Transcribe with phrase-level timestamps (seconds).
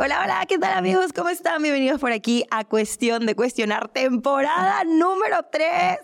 [0.00, 1.12] Hola, hola, ¿qué tal amigos?
[1.12, 1.60] ¿Cómo están?
[1.60, 5.98] Bienvenidos por aquí a Cuestión de Cuestionar, temporada número 3.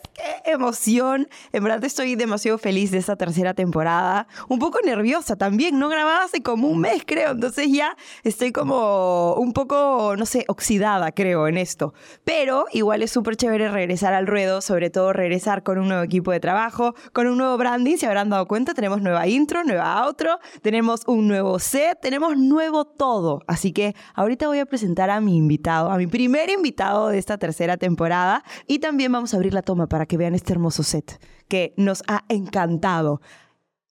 [0.45, 1.29] ¡Qué emoción!
[1.53, 4.27] En verdad estoy demasiado feliz de esta tercera temporada.
[4.49, 9.35] Un poco nerviosa también, no grababa hace como un mes creo, entonces ya estoy como
[9.35, 11.95] un poco, no sé, oxidada creo en esto.
[12.25, 16.33] Pero igual es súper chévere regresar al ruedo, sobre todo regresar con un nuevo equipo
[16.33, 20.41] de trabajo, con un nuevo branding, se habrán dado cuenta, tenemos nueva intro, nueva outro,
[20.63, 23.41] tenemos un nuevo set, tenemos nuevo todo.
[23.47, 23.84] Así que
[24.15, 28.43] ahorita voy a presentar a mi invitado, a mi primer invitado de esta tercera temporada
[28.67, 32.03] y también vamos a abrir la toma para que vean este hermoso set que nos
[32.09, 33.21] ha encantado.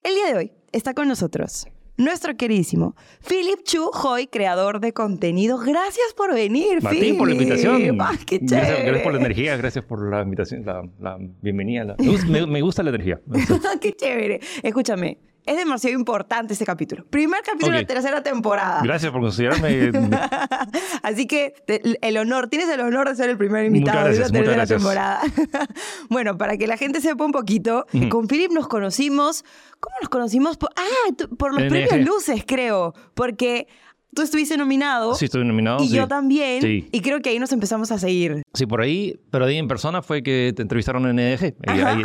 [0.02, 1.68] El día de hoy está con nosotros
[1.98, 2.96] nuestro queridísimo
[3.28, 5.58] Philip Chu Hoy, creador de contenido.
[5.58, 8.02] Gracias por venir, Martín, por la invitación.
[8.02, 10.64] Ah, qué gracias, por la energía, gracias por la invitación,
[11.00, 11.96] la, bienvenida.
[12.28, 13.22] Me, me, gusta la energía.
[13.82, 14.40] qué chévere.
[14.62, 17.06] Escúchame, es demasiado importante este capítulo.
[17.10, 18.82] Primer capítulo de la tercera temporada.
[18.84, 19.92] Gracias por considerarme.
[21.04, 21.54] Así que
[22.02, 25.22] el honor, tienes el honor de ser el primer invitado de la tercera temporada.
[26.10, 29.44] bueno, para que la gente sepa un poquito, con Philip nos conocimos.
[29.80, 30.58] ¿Cómo nos conocimos?
[30.62, 32.94] ah, por los premios Luces, creo.
[33.14, 33.68] Porque
[34.14, 35.16] tú estuviste nominado.
[35.16, 35.84] Sí, estuve nominado.
[35.84, 36.62] Y yo también.
[36.62, 36.88] Sí.
[36.92, 38.44] Y creo que ahí nos empezamos a seguir.
[38.54, 41.56] Sí, por ahí, pero ahí en persona fue que te entrevistaron en EDG.
[41.68, 42.04] ahí, ahí,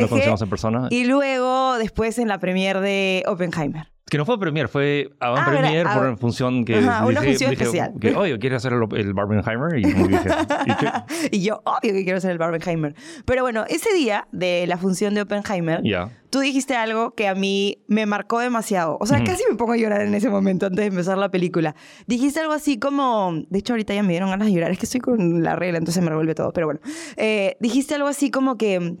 [0.00, 0.88] nos conocimos en persona.
[0.90, 3.93] Y luego, después en la premier de Oppenheimer.
[4.14, 7.50] Que no fue premier, fue avant ah, premier por una función que Ajá, una función
[7.50, 7.94] especial.
[8.00, 9.76] Que, oye, ¿quieres hacer el, Barbenheimer?
[9.76, 10.28] Y, dije,
[11.32, 12.94] ¿y, yo, obvio que quiero hacer el Barbenheimer.
[13.24, 15.82] Pero bueno, ese día de la función de Oppenheimer,
[16.30, 18.98] tú dijiste algo que a mí me marcó demasiado.
[19.00, 21.74] O sea, casi me pongo a llorar en ese momento antes de empezar la película.
[22.06, 23.32] Dijiste algo así como...
[23.50, 24.70] De hecho, ahorita ya me dieron ganas de llorar.
[24.70, 26.52] Es que estoy con la regla, entonces me revuelve todo.
[26.52, 26.78] Pero bueno.
[27.16, 28.96] Eh, dijiste algo así como que...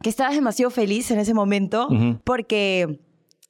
[0.00, 1.88] Que estabas demasiado feliz en ese momento
[2.22, 3.00] porque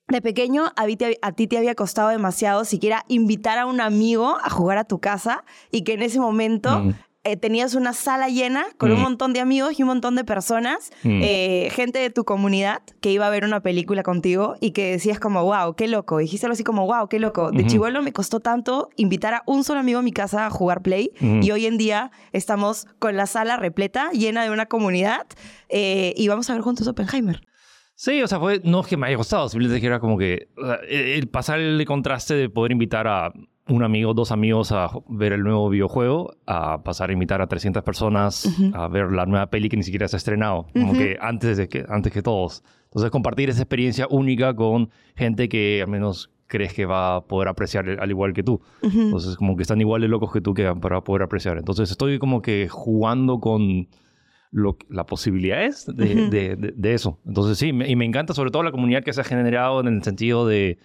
[0.09, 4.79] de pequeño a ti, te, había costado demasiado siquiera invitar a un amigo a jugar
[4.79, 6.95] a tu casa y que en ese momento mm.
[7.25, 9.03] eh, tenías una sala llena con un mm.
[9.03, 11.21] montón de amigos y un montón de personas, mm.
[11.23, 15.19] eh, gente de tu comunidad que iba a ver una película contigo y que decías
[15.19, 16.19] como, wow, qué loco.
[16.19, 17.51] Dijiste algo así como, wow, qué loco.
[17.51, 20.83] De chivolo me costó tanto invitar a un solo amigo a mi casa a jugar
[20.83, 25.27] Play y hoy en día estamos con la sala repleta, llena de una comunidad
[25.69, 27.41] eh, y vamos a ver juntos Oppenheimer.
[27.95, 30.49] Sí, o sea, fue, no es que me haya gustado, simplemente que era como que
[30.89, 33.33] el pasar el contraste de poder invitar a
[33.69, 37.83] un amigo, dos amigos a ver el nuevo videojuego, a pasar a invitar a 300
[37.83, 41.57] personas a ver la nueva peli que ni siquiera se ha estrenado, como que antes,
[41.57, 42.65] de que antes que todos.
[42.85, 47.49] Entonces, compartir esa experiencia única con gente que al menos crees que va a poder
[47.49, 48.61] apreciar al igual que tú.
[48.83, 51.57] Entonces, como que están igual de locos que tú que para poder apreciar.
[51.57, 53.89] Entonces, estoy como que jugando con
[54.53, 57.19] lo, la posibilidad es de, de, eso.
[57.27, 60.03] Entonces sí, y me encanta sobre todo la comunidad que se ha generado en el
[60.03, 60.79] sentido de...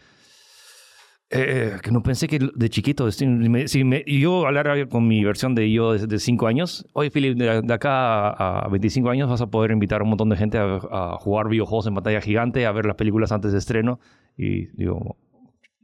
[1.30, 3.66] Eh, que no pensé que de chiquito, si, me,
[4.08, 8.70] yo hablar con mi versión de yo de 5 años, oye Philip, de, acá a,
[8.70, 11.86] 25 años vas a poder invitar a un montón de gente a, a, jugar videojuegos
[11.88, 14.00] en pantalla gigante, a ver las películas antes de estreno,
[14.38, 15.18] y digo,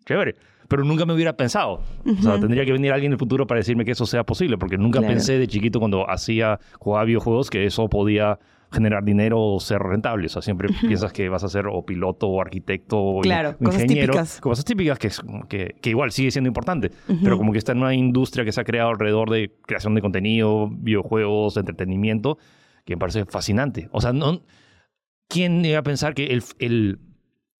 [0.05, 0.35] chévere
[0.73, 1.83] pero nunca me hubiera pensado.
[2.03, 4.57] O sea, tendría que venir alguien en el futuro para decirme que eso sea posible,
[4.57, 8.39] porque nunca pensé de chiquito cuando hacía, jugaba videojuegos que eso podía
[8.71, 10.25] generar dinero o ser rentable.
[10.25, 13.55] O sea, siempre piensas que vas a ser o piloto o arquitecto o ingeniero.
[13.59, 14.41] Cosas típicas.
[14.41, 15.11] Cosas típicas que,
[15.47, 16.89] que, que, igual sigue siendo importante,
[17.23, 20.01] pero como que está en una industria que se ha creado alrededor de creación de
[20.01, 22.39] contenido, videojuegos, entretenimiento,
[22.83, 23.89] que me parece fascinante.
[23.91, 24.41] O sea, no,
[25.27, 26.97] ¿quién iba a pensar que el, el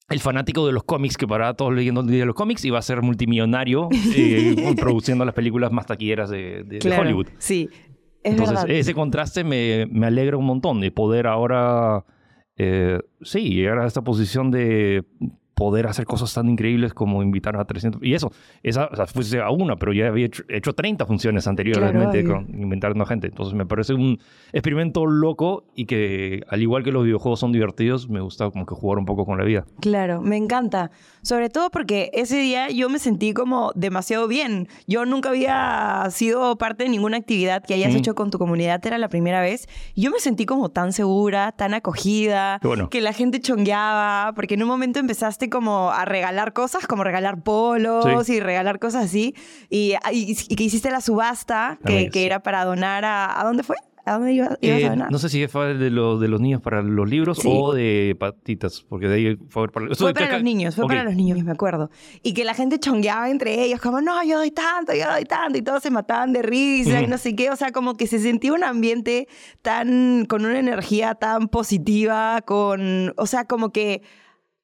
[0.09, 3.01] el fanático de los cómics que para todos leyendo de los cómics iba a ser
[3.01, 7.27] multimillonario eh, produciendo las películas más taquilleras de, de, Hollywood.
[7.37, 7.69] Sí,
[8.23, 12.05] Entonces, ese contraste me, me, alegra un montón de poder ahora,
[12.57, 15.05] eh, sí, llegar a esta posición de
[15.63, 18.03] poder hacer cosas tan increíbles como invitar a 300.
[18.03, 18.33] Y eso,
[18.63, 23.05] esa, o sea, fuese a una, pero ya había hecho, 30 funciones anteriormente con inventando
[23.05, 23.27] gente.
[23.27, 24.19] Entonces me parece un
[24.51, 28.75] experimento loco y que, al igual que los videojuegos son divertidos, me gusta como que
[28.75, 29.63] jugar un poco con la vida.
[29.79, 30.91] Claro, me encanta.
[31.21, 34.67] Sobre todo porque ese día yo me sentí como demasiado bien.
[34.85, 38.97] Yo nunca había sido parte de ninguna actividad que hayas hecho con tu comunidad, era
[38.97, 39.69] la primera vez.
[39.95, 42.59] Yo me sentí como tan segura, tan acogida,
[42.91, 47.43] que la gente chongueaba, porque en un momento empezaste como a regalar cosas, como regalar
[47.43, 49.35] polos y regalar cosas así.
[49.69, 53.39] Y, y, que hiciste la subasta, que, que, era para donar a...
[53.39, 53.75] ¿A dónde fue?
[54.05, 55.11] ¿A dónde ibas, ibas Eh, a donar?
[55.11, 57.47] no sé si fue de, los de los niños para los libros Sí.
[57.49, 60.89] o de patitas, porque de ahí fue para, Fue para caca- los niños, fue Ok.
[60.89, 61.89] para los niños, me acuerdo.
[62.21, 65.57] Y que la gente chongueaba entre ellos, como, no, yo doy tanto, yo doy tanto,
[65.57, 67.49] y todos se mataban de risa y no sé qué.
[67.49, 69.29] O sea, como que se sentía un ambiente
[69.61, 74.01] tan, con una energía tan positiva, con, o sea, como que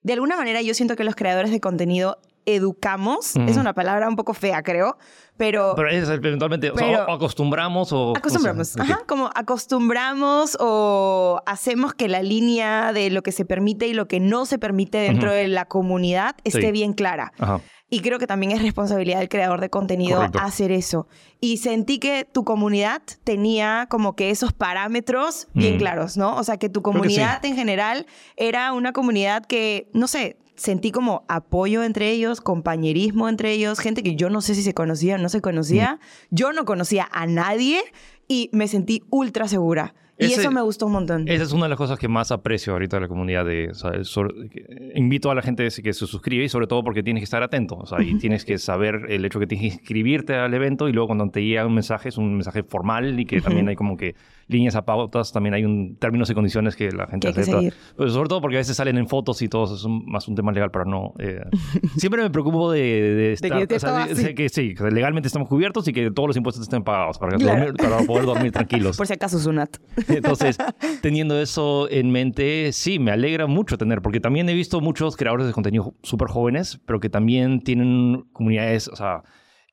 [0.01, 4.15] de alguna manera yo siento que los creadores de contenido educamos, es una palabra un
[4.15, 4.97] poco fea, creo,
[5.37, 5.73] pero...
[5.75, 8.13] Pero es eventualmente, o sea, acostumbramos o...
[8.17, 8.89] Acostumbramos, o sea, ok.
[8.89, 14.07] ajá, como acostumbramos o hacemos que la línea de lo que se permite y lo
[14.07, 16.71] que no se permite dentro de la comunidad esté Sí.
[16.71, 17.31] bien clara.
[17.37, 17.61] Ajá.
[17.89, 20.39] Y creo que también es responsabilidad del creador de contenido Correcto.
[20.41, 21.07] hacer eso.
[21.41, 25.79] Y sentí que tu comunidad tenía como que esos parámetros bien Mm.
[25.79, 26.35] claros, ¿no?
[26.37, 26.93] O sea, que tu que sí.
[26.97, 28.05] comunidad en general
[28.37, 34.03] era una comunidad que, no sé, sentí como apoyo entre ellos, compañerismo entre ellos, gente
[34.03, 35.95] que yo no sé si se conocía o no se conocía.
[35.95, 36.35] Mm.
[36.35, 37.81] Yo no conocía a nadie
[38.27, 39.95] y me sentí ultra segura.
[40.19, 41.27] Y eso me gustó un montón.
[41.27, 43.45] Esa es una de las cosas que más aprecio ahorita de la comunidad.
[43.45, 46.83] De, o sea, sobre- que- invito a la gente que se suscribe y sobre todo
[46.83, 47.75] porque tienes que estar atento.
[47.77, 50.93] O sea, y tienes que saber el hecho que tienes que inscribirte al evento y
[50.93, 53.95] luego cuando te llega un mensaje es un mensaje formal y que también hay como
[53.97, 54.15] que
[54.49, 57.75] líneas a pautas, también hay un términos y condiciones que la gente Que acepta.
[57.95, 60.27] Pero sobre todo porque a veces salen en fotos y todo eso es un- más
[60.27, 61.13] un tema legal para no...
[61.19, 61.39] eh,
[61.97, 63.67] siempre me preocupo de, de estar...
[63.67, 66.83] que o sea, de- sí, que legalmente estamos cubiertos y que todos los impuestos estén
[66.83, 67.65] pagados para, que Claro.
[67.73, 68.97] dormir- para poder dormir tranquilos.
[68.97, 69.77] Por si acaso, Sunat.
[70.09, 70.57] Entonces,
[71.01, 75.45] teniendo eso en mente, sí, me alegra mucho tener, porque también he visto muchos creadores
[75.47, 79.21] de contenido súper jóvenes, pero que también tienen comunidades, o sea,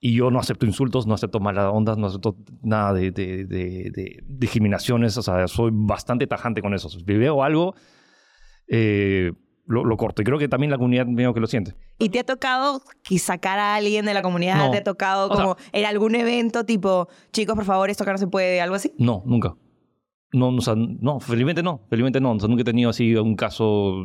[0.00, 3.90] y yo no acepto insultos, no acepto malas ondas, no acepto nada de, de, de-
[3.94, 6.88] de discriminaciones, o sea, soy bastante tajante con eso.
[6.90, 7.74] Si veo algo,
[8.68, 9.32] eh,
[9.66, 10.22] lo, lo corto.
[10.22, 11.74] Y creo que también la comunidad medio que lo siente.
[11.98, 12.82] ¿Y te ha tocado
[13.18, 14.56] sacar a alguien de la comunidad?
[14.58, 14.70] No.
[14.70, 18.12] ¿Te ha tocado O sea- como en algún evento tipo, chicos, por favor, esto acá
[18.12, 18.92] no se puede, algo así?
[18.98, 19.56] No, nunca.
[20.32, 22.32] No, o sea, no, felizmente no, felizmente no.
[22.32, 24.04] O sea, nunca he tenido así un caso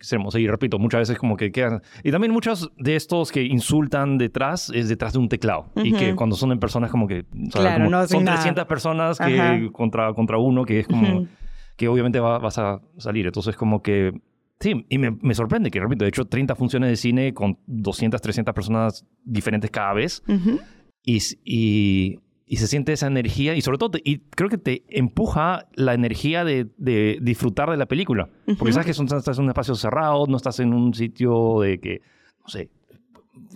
[0.00, 0.30] extremo.
[0.30, 1.82] Sí, repito, muchas veces como que quedan...
[2.02, 5.66] Y también muchos de estos que insultan detrás es detrás de un teclado.
[5.76, 7.20] Y que cuando son en personas como que...
[7.20, 8.38] o sea, Claro, como no son nada.
[8.38, 9.58] 300 personas que Ajá.
[9.72, 11.18] contra, contra uno que es como...
[11.20, 11.28] Ujú.
[11.76, 13.26] Que obviamente va- vas a salir.
[13.26, 14.12] Entonces como que...
[14.58, 18.20] Sí, y me, me sorprende que, repito, he hecho 30 funciones de cine con 200,
[18.20, 20.60] 300 personas diferentes cada vez Ujú.
[21.02, 22.18] y, s- y,
[22.52, 25.94] y se siente esa energía y sobre todo, te- y creo que te empuja la
[25.94, 28.28] energía de, de disfrutar de la película.
[28.58, 31.78] Porque sabes que son- estás en un espacio cerrado, no estás en un sitio de
[31.78, 32.00] que,
[32.42, 32.68] no sé,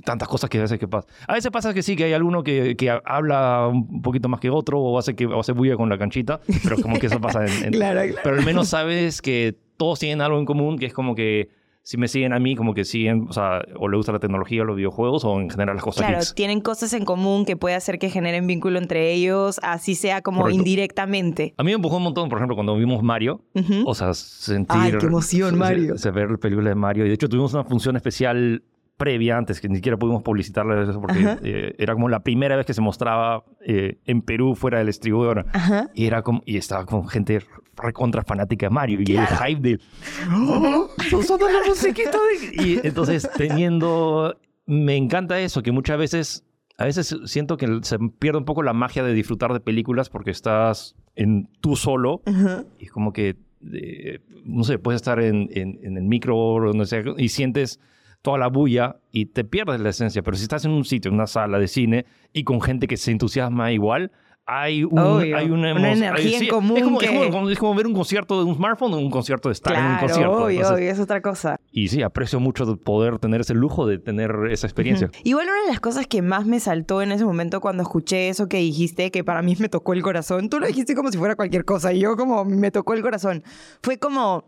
[0.04, 1.08] tantas cosas que a veces que pasa.
[1.26, 4.48] A veces pasa que sí, que hay alguno que, que habla un poquito más que
[4.50, 7.44] otro o hace, que, o hace bulla con la canchita, pero como que eso pasa
[7.46, 7.64] en...
[7.64, 8.20] en- Claro, claro.
[8.22, 11.48] Pero al menos sabes que todos tienen algo en común, que es como que
[11.86, 14.64] si me siguen a mí, como que siguen, o sea, o le gusta la tecnología,
[14.64, 16.34] los videojuegos, o en general las cosas Claro, geeks.
[16.34, 20.40] tienen cosas en común que puede hacer que generen vínculo entre ellos, así sea como
[20.40, 20.58] Correcto.
[20.60, 21.52] indirectamente.
[21.58, 23.42] A mí me empujó un montón, por ejemplo, cuando vimos Mario.
[23.84, 24.76] O sea, sentir...
[24.80, 25.98] Ay, qué emoción, se- Mario.
[25.98, 27.04] Se, ver la película de Mario.
[27.04, 28.62] Y de hecho tuvimos una función especial
[28.96, 32.64] previa antes, que ni siquiera pudimos publicitarla eso porque eh, era como la primera vez
[32.64, 35.44] que se mostraba eh, en Perú fuera del distribuidor.
[35.52, 35.90] Ajá.
[35.94, 36.42] Y era como...
[36.46, 37.40] Y estaba con gente
[37.76, 39.00] recontra fanática de Mario.
[39.06, 39.80] Y el hype de...
[40.32, 40.88] ¡Oh!
[41.22, 42.10] ¡Sonó la musiquita
[42.56, 42.62] de-".
[42.64, 44.36] Y entonces, teniendo...
[44.66, 46.44] Me encanta eso, que muchas veces...
[46.76, 50.32] A veces siento que se pierde un poco la magia de disfrutar de películas porque
[50.32, 52.64] estás en tú solo Ajá.
[52.80, 53.36] y es como que,
[53.72, 57.78] eh, no sé, puedes estar en, en- en el micro o donde sea y sientes
[58.22, 60.22] toda la bulla y te pierdes la esencia.
[60.24, 62.96] Pero si estás en un sitio, en una sala de cine y con gente que
[62.96, 64.10] se entusiasma igual,
[64.46, 67.58] hay, un, hay una, una energía en sí, común Es como, es que- como- es
[67.58, 70.00] como ver un concierto de un smartphone o un concierto de estar en un Claro,
[70.06, 70.32] concierto.
[70.32, 71.56] obvio, Entonces, obvio, es otra cosa.
[71.72, 75.10] Y sí, aprecio mucho de poder tener ese lujo de tener esa experiencia.
[75.22, 78.48] Igual una de las cosas que más me saltó en ese momento cuando escuché eso
[78.48, 81.36] que dijiste, que para mí me tocó el corazón, tú lo dijiste como si fuera
[81.36, 83.42] cualquier cosa y yo como me tocó el corazón,
[83.82, 84.44] fue como,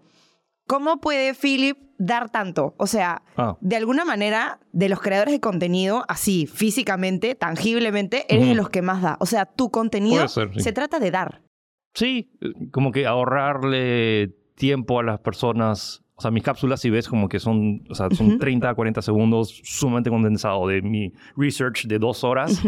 [0.66, 2.74] ¿cómo puede Philip dar tanto?
[2.78, 3.56] O sea, Ah.
[3.60, 8.82] de alguna manera, de los creadores de contenido, así, físicamente, tangiblemente, eres de los que
[8.82, 9.16] más da.
[9.20, 10.60] O sea, tu contenido Puede ser, sí.
[10.60, 11.42] se trata de dar.
[11.94, 16.02] Sí, eh, como que ahorrarle tiempo a las personas.
[16.18, 18.38] O sea, mis cápsulas, si ves, como que son, o sea, son Ujú.
[18.38, 22.58] 30 a 40 segundos sumamente condensado de mi research de dos horas.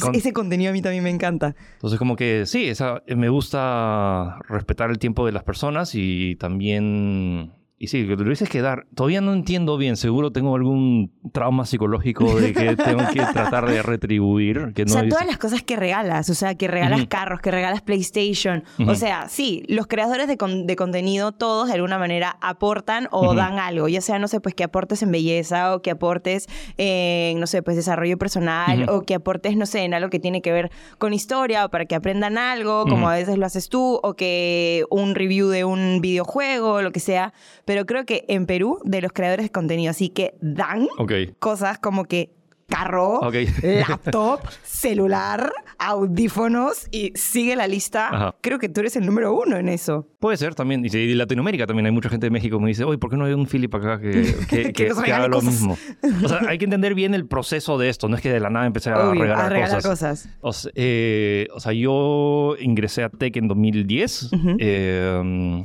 [0.00, 1.54] Con- ese contenido a mí también me encanta.
[1.74, 7.52] Entonces, como que sí, esa, me gusta respetar el tiempo de las personas y también
[7.80, 8.86] y sí, lo dices que dar.
[8.94, 9.96] Todavía no entiendo bien.
[9.96, 14.72] Seguro tengo algún trauma psicológico de que tengo que tratar de retribuir.
[14.74, 17.40] Que no o sea, es- todas las cosas que regalas, o sea, que regalas carros,
[17.40, 18.64] que regalas PlayStation.
[18.86, 23.34] O sea, sí, los creadores de, con- de contenido, todos de alguna manera aportan o
[23.34, 23.86] dan algo.
[23.88, 27.62] Ya sea, no sé, pues que aportes en belleza o que aportes en, no sé,
[27.62, 31.12] pues desarrollo personal o que aportes, no sé, en algo que tiene que ver con
[31.14, 35.14] historia o para que aprendan algo, como a veces lo haces tú, o que un
[35.14, 37.32] review de un videojuego, lo que sea.
[37.68, 41.12] Pero creo que en Perú, de los creadores de contenido, así que dan Ok.
[41.38, 42.30] cosas como que
[42.66, 43.34] carro, Ok.
[43.88, 48.08] laptop, celular, audífonos y sigue la lista.
[48.08, 48.34] Ajá.
[48.40, 50.06] Creo que tú eres el número uno en eso.
[50.18, 50.84] Puede ser también.
[50.84, 53.16] Y de Latinoamérica también hay mucha gente de México que me dice, oye, ¿por qué
[53.16, 54.10] no hay un Philip acá que,
[54.50, 55.44] que, Que que- haga lo cosas".
[55.52, 55.78] mismo?
[56.24, 58.08] O sea, hay que entender bien el proceso de esto.
[58.08, 60.24] No es que de la nada empecé a Obvio, regalar, a regalar cosas.
[60.24, 60.28] cosas.
[60.40, 64.30] O sea, eh, o sea, yo ingresé a Tech en 2010.
[64.32, 64.56] Ujú.
[64.58, 65.62] eh,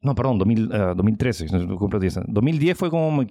[0.00, 1.46] no, perdón, 2000, eh, 2013.
[1.78, 2.20] Cumplo 10.
[2.28, 3.26] 2010 fue como mi,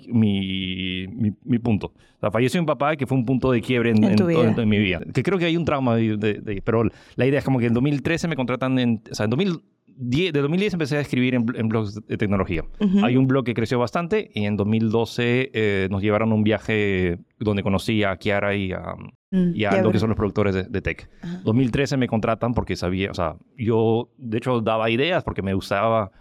[1.07, 1.87] mi, mi- punto.
[1.87, 4.61] O sea, falleció mi papá, que fue un punto de quiebre en, En tu todo-
[4.61, 4.99] en mi vida.
[5.13, 6.83] Que creo que hay un trauma, de, de- de- pero
[7.15, 9.01] la idea es como que en 2013 me contratan en...
[9.09, 12.63] O sea, en 2010, de 2010 empecé a escribir en, bl- en blogs de tecnología.
[12.79, 13.05] Ujú.
[13.05, 17.17] Hay un blog que creció bastante y en 2012 eh, nos llevaron a un viaje
[17.39, 18.95] donde conocí a Kiara y a,
[19.29, 21.09] Mm, y a lo que son los productores de, de tech.
[21.21, 21.41] Ajá.
[21.43, 26.11] 2013 me contratan porque sabía, o sea, yo de hecho daba ideas porque me gustaba,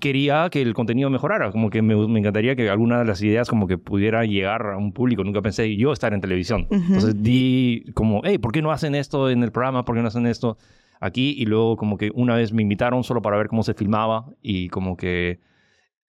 [0.00, 3.48] quería que el contenido mejorara, como que me, me encantaría que alguna de las ideas
[3.48, 6.66] como que pudiera llegar a un público, nunca pensé yo estar en televisión.
[6.70, 6.76] Ujú.
[6.76, 9.84] Entonces di como, hey, ¿por qué no hacen esto en el programa?
[9.84, 10.56] ¿Por qué no hacen esto
[11.00, 11.34] aquí?
[11.36, 14.68] Y luego como que una vez me invitaron solo para ver cómo se filmaba y
[14.68, 15.40] como que...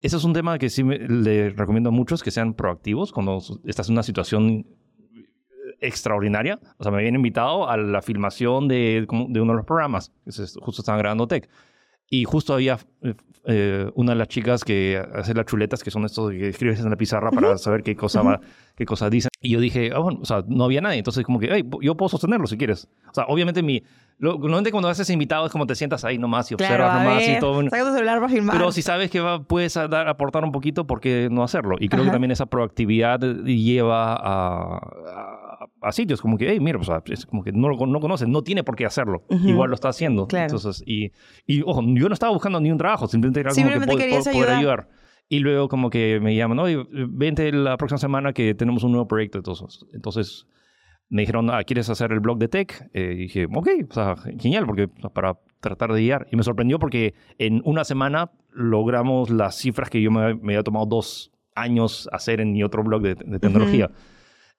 [0.02, 3.38] Ese es un tema que sí me, le recomiendo a muchos que sean proactivos cuando
[3.66, 4.66] estás en una situación
[5.78, 6.58] extraordinaria.
[6.78, 10.10] O sea, me habían invitado a la filmación de, de uno de los programas.
[10.24, 11.46] que Justo estaban grabando Tech.
[12.10, 13.14] Y justo había eh,
[13.44, 16.90] eh, una de las chicas que hace las chuletas, que son estos que escribes en
[16.90, 18.40] la pizarra para saber qué cosa, va,
[18.74, 19.30] qué cosa dicen.
[19.40, 20.98] Y yo dije, ah, bueno, o sea, no había nadie.
[20.98, 22.88] Entonces, como que, hey, yo puedo sostenerlo si quieres.
[23.08, 23.82] O sea, obviamente mi...
[24.22, 27.22] Lo, normalmente cuando haces invitado es como te sientas ahí nomás y Claro, observas nomás
[27.26, 27.62] y ver, todo.
[27.70, 28.54] saca tu celular para filmar.
[28.56, 31.76] Pero si sabes que va- puedes dar, aportar un poquito, ¿por qué no hacerlo?
[31.80, 32.12] Y creo que Ajá.
[32.16, 37.24] también esa proactividad lleva a, a- a sitios como que, hey, mira, o sea, es
[37.24, 39.24] como que no lo no conoces, no tiene por qué hacerlo.
[39.30, 39.48] Ujú.
[39.48, 40.26] Igual lo está haciendo.
[40.26, 40.44] Claro.
[40.54, 41.12] Entonces, y,
[41.46, 43.98] y, ojo, yo no estaba buscando ni un trabajo, simplemente era como Simplemente que po-
[43.98, 44.80] querías po- poder ayudar.
[44.80, 45.00] ayudar.
[45.30, 49.06] Y luego como que me llaman, oye, vente la próxima semana que tenemos un nuevo
[49.08, 49.38] proyecto.
[49.38, 50.46] Entonces, entonces
[51.10, 52.88] me dijeron, ah, ¿quieres hacer el blog de tech?
[52.94, 56.26] Eh, y dije, ok, o sea, genial, porque para tratar de guiar.
[56.32, 60.62] Y me sorprendió porque en una semana logramos las cifras que yo me, me había
[60.62, 63.90] tomado dos años hacer en mi otro blog de, de tecnología.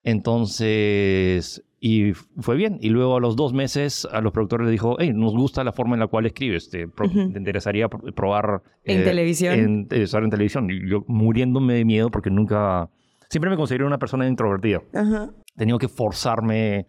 [0.03, 2.77] Entonces, y fue bien.
[2.81, 5.71] Y luego a los dos meses a los productores les dijo, hey, nos gusta la
[5.71, 6.69] forma en la cual escribes.
[6.69, 7.31] Te, pro- Ujú.
[7.31, 8.61] te interesaría pr- probar...
[8.83, 9.53] eh, En televisión.
[9.59, 10.69] En, eh, estar en televisión.
[10.69, 12.89] Y yo muriéndome de miedo porque nunca...
[13.29, 15.29] Siempre me consideré una persona introvertida Ajá.
[15.55, 16.87] Tenía que forzarme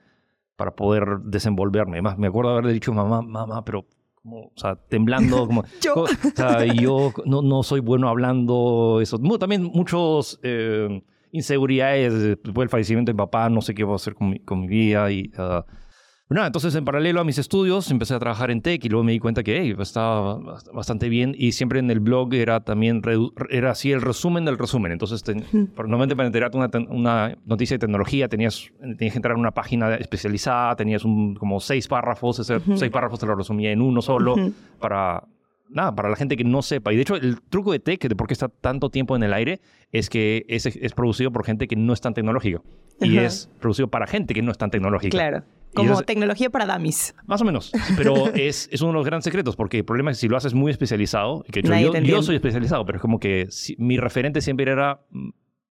[0.57, 1.95] para poder desenvolverme.
[1.95, 6.03] Además, me acuerdo haberle dicho, mamá, mamá, pero, como, o sea, temblando, como, Yo.
[6.03, 9.19] o sea, yo no, no soy bueno hablando, eso.
[9.39, 11.03] También muchos eh,
[11.33, 14.39] inseguridades después del fallecimiento de mi papá, no sé qué voy a hacer con mi,
[14.41, 15.31] con mi vida y...
[15.39, 15.65] ah,
[16.35, 19.13] nada, entonces en paralelo a mis estudios empecé a trabajar en tech y luego me
[19.13, 23.03] di cuenta que hey, estaba bast- bastante bien y siempre en el blog era también
[23.51, 24.93] era así el resumen del resumen.
[24.93, 25.45] Entonces, ten-
[25.77, 26.59] normalmente para enterarte
[26.89, 31.59] una, noticia de tecnología tenías, tenías que entrar en una página especializada, tenías un, como
[31.61, 34.35] seis párrafos, ese seis párrafos te lo resumía en uno solo
[34.79, 35.25] para...
[35.69, 36.93] Nada, para la gente que no sepa.
[36.93, 39.33] Y de hecho, el truco de tech, de por qué está tanto tiempo en el
[39.33, 39.59] aire,
[39.91, 42.61] es que es, es producido por gente que no es tan tecnológica.
[43.01, 43.27] Y Ajá.
[43.29, 45.17] es producido para gente que no es tan tecnológica.
[45.17, 45.45] Claro.
[45.75, 47.15] Como tecnología para dummies.
[47.27, 50.19] más o menos, pero es, es uno de los grandes secretos, porque el problema es
[50.19, 52.23] que si lo haces muy especializado, que yo, yo entiende.
[52.23, 55.01] soy especializado, pero es como que si- mi referente siempre era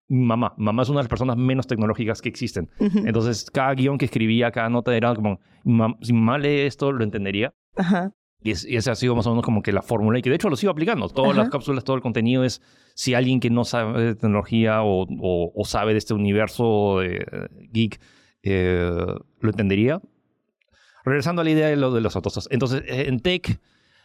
[0.08, 0.54] mamá.
[0.58, 2.68] Mamá es una de las personas menos tecnológicas que existen.
[2.78, 2.98] Ujú.
[3.06, 7.02] Entonces, cada guion que escribía, cada nota era como, "Mam- si mamá lee esto, lo
[7.04, 7.54] entendería.
[7.76, 8.12] Ajá.
[8.42, 10.28] Y, es- y esa ha sido más o menos como que la fórmula, y que
[10.28, 11.08] de hecho lo sigo aplicando.
[11.08, 11.40] Todas Ajá.
[11.42, 12.60] las cápsulas, todo el contenido es
[12.94, 17.16] si alguien que no sabe de tecnología o, o- o sabe de este universo de,
[17.18, 18.00] eh, geek
[18.42, 18.90] eh,
[19.40, 20.00] lo entendería.
[21.04, 22.48] Regresando a la idea de lo de los autos.
[22.52, 23.60] Entonces, eh, en Tech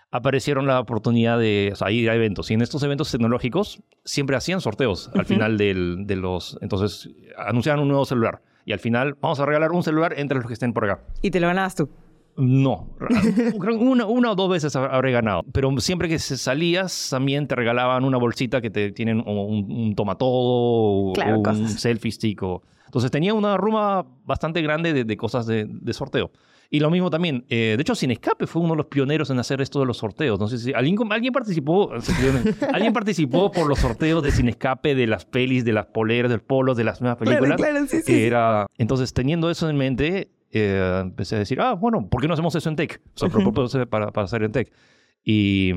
[0.09, 2.49] aparecieron la oportunidad de o sea, ir a eventos.
[2.49, 6.57] Y en estos eventos tecnológicos siempre hacían sorteos al final del- de los...
[6.61, 8.41] Entonces, anunciaban un nuevo celular.
[8.65, 11.03] Y al final, vamos a regalar un celular entre los que estén por acá.
[11.21, 11.89] Y te lo ganabas tú.
[12.35, 12.87] No,
[13.79, 15.43] una, una o dos veces hab- habré ganado.
[15.53, 19.95] Pero siempre que se- salías, también te regalaban una bolsita que te tienen un, un
[19.95, 21.79] tomatodo Claro, o un cosas.
[21.81, 22.43] selfie stick.
[22.43, 26.31] o- Entonces tenía una ruma bastante grande de, de cosas de, de sorteo.
[26.69, 29.39] Y lo mismo también, eh, de hecho, Sin Escape fue uno de los pioneros en
[29.39, 30.39] hacer esto de los sorteos.
[30.39, 31.91] No sé si alguien, alguien participó,
[32.73, 36.41] alguien participó por los sorteos de Sin Escape, de las pelis, de las poleras, del
[36.41, 37.57] polos, de las nuevas películas.
[37.57, 38.23] Claro, claro, sí, sí.
[38.23, 42.33] Era, entonces, teniendo eso en mente, eh, empecé a decir, ah, bueno, ¿por qué no
[42.33, 43.01] hacemos eso en tech?
[43.21, 44.71] O sea, para, para hacer en tech.
[45.23, 45.73] Y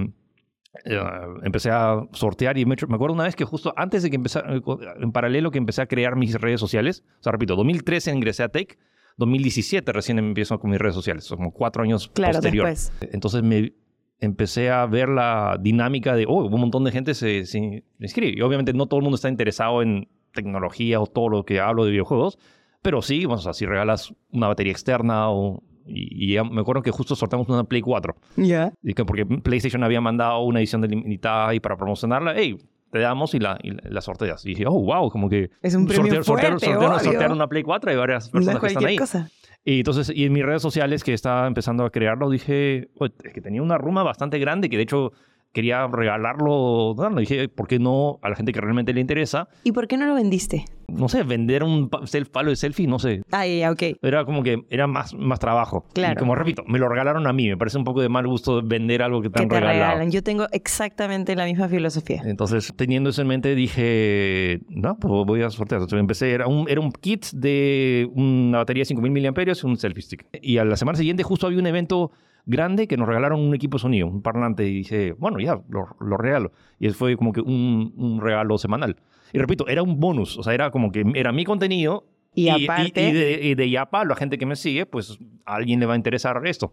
[0.85, 1.01] eh,
[1.43, 4.55] empecé a sortear y me, me, acuerdo una vez que justo antes de que empezara,
[4.55, 8.49] en paralelo que empecé a crear mis redes sociales, o sea, repito, 2013 ingresé a
[8.49, 8.79] Tech,
[9.17, 12.67] 2017 recién empiezo con mis redes sociales, como cuatro años claro, posterior.
[12.67, 13.13] Después.
[13.13, 13.75] Entonces me
[14.21, 18.35] empecé a ver la dinámica de, oh, un montón de gente se, se inscribe.
[18.37, 21.85] Y obviamente no todo el mundo está interesado en tecnología o todo lo que hablo
[21.85, 22.39] de videojuegos,
[22.83, 26.83] pero sí, bueno, o sea, si regalas una batería externa o y, y, me acuerdo
[26.83, 28.15] que justo sorteamos una Play 4.
[28.37, 28.73] Ya.
[28.83, 29.05] Yeah.
[29.05, 32.57] Porque PlayStation había mandado una edición delimitada y para promocionarla, hey,
[32.91, 34.45] te damos y la, y la sorteas.
[34.45, 35.51] Y dije, oh, wow, como que...
[35.63, 38.61] Es un premio sortear, fuerte, sortear, sortear, sortear una Play 4 y varias personas no
[38.61, 38.97] que están ahí.
[38.97, 39.31] Cosa.
[39.65, 43.41] Y entonces, y en mis redes sociales que estaba empezando a crearlo, dije, es que
[43.41, 45.13] tenía una ruma bastante grande que de hecho
[45.53, 46.95] quería regalarlo.
[46.97, 49.49] No, dije, ¿por qué no a la gente que realmente le interesa?
[49.65, 50.65] ¿Y por qué no lo vendiste?
[50.89, 53.23] No sé, vender un palo de selfie, no sé.
[53.31, 53.83] Ah, ya, ok.
[54.03, 55.85] Era como que era más, más trabajo.
[55.95, 56.15] Claro.
[56.15, 57.49] Y como repito, me lo regalaron a mí.
[57.49, 59.79] Me parece un poco de mal gusto vender algo que te que han te regalado.
[59.83, 60.11] regalan.
[60.11, 62.23] Yo tengo exactamente la misma filosofía.
[62.25, 65.81] Entonces, teniendo eso en mente, dije, no, pues voy a sortear.
[65.81, 69.77] Entonces empecé, era un, era un kit de una batería de 5000 mAh y un
[69.77, 70.27] selfie stick.
[70.43, 72.11] Y a la semana siguiente justo había un evento
[72.47, 75.97] grande que nos regalaron un equipo de sonido, un parlante, y dije, bueno, ya, lo,
[76.01, 76.53] lo regalo.
[76.79, 78.97] Y eso fue como que un, un, regalo semanal.
[79.33, 82.07] Y repito, era un bonus, o sea, era como que era mi contenido.
[82.35, 83.03] Y, aparte...
[83.03, 85.87] Y, y, de, y de Yapa, la gente que me sigue, pues a alguien le
[85.87, 86.73] va a interesar esto.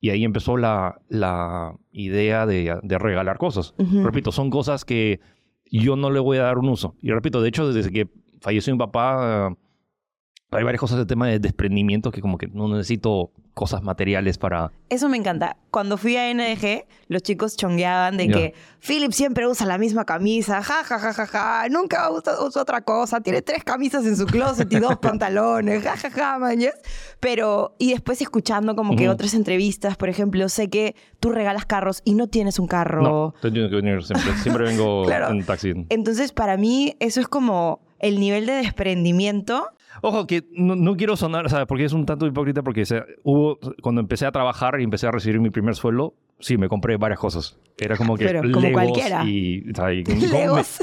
[0.00, 3.74] Y ahí empezó la, la idea de, de, regalar cosas.
[3.76, 4.04] Uh -huh.
[4.04, 5.20] Repito, son cosas que
[5.70, 6.96] yo no le voy a dar un uso.
[7.02, 8.08] Y repito, de hecho, desde que
[8.40, 9.54] falleció mi papá,
[10.50, 14.72] hay varias cosas del tema de desprendimiento que como que no necesito cosas materiales para...
[14.88, 15.58] Eso me encanta.
[15.70, 20.62] Cuando fui a NDG, los chicos chongueaban de que Philip siempre usa la misma camisa,
[20.62, 24.24] ja, ja, ja, ja, ja, nunca usa, usa otra cosa, tiene tres camisas en su
[24.24, 26.72] closet y dos pantalones, ja, ja, ja, mañas.
[27.20, 29.12] Pero, y después escuchando como que Ujú.
[29.12, 33.02] otras entrevistas, por ejemplo, sé que tú regalas carros y no tienes un carro.
[33.02, 34.32] No, tengo que venir siempre.
[34.38, 35.28] Siempre vengo Claro.
[35.28, 35.74] en taxi.
[35.90, 39.68] Entonces, para mí, eso es como el nivel de desprendimiento.
[40.02, 42.86] Ojo, que no, no quiero sonar, o sea, porque es un tanto hipócrita, porque o
[42.86, 46.68] sea, hubo, cuando empecé a trabajar y empecé a recibir mi primer sueldo, sí, me
[46.68, 47.58] compré varias cosas.
[47.78, 49.24] Era como que Pero como Legos cualquiera.
[49.24, 49.70] y...
[49.70, 50.78] o sea, y- Legos.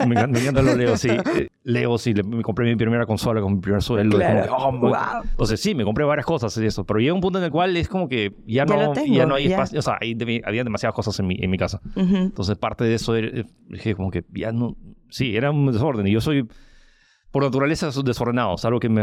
[0.00, 1.08] Me, me encantan, me encantan los Legos, sí.
[1.36, 4.16] Eh, Legos, sí, le- me compré mi primera consola con mi primer sueldo.
[4.18, 4.48] Claro.
[4.56, 5.22] como oh, Wow.
[5.30, 7.76] Entonces sí, me compré varias cosas y eso, pero llega un punto en el cual
[7.76, 9.56] es como que ya Ya no, tengo, ya no hay ya.
[9.56, 11.80] espacio, o sea, hay había demasiadas cosas en mi, en mi casa.
[11.96, 12.16] Ujú.
[12.16, 14.76] Entonces, parte de eso era- dije como que ya no.
[15.08, 16.06] Sí, era un desorden.
[16.06, 16.46] Y yo soy,
[17.30, 18.54] por naturaleza, soy desordenado.
[18.54, 19.02] Es algo que me.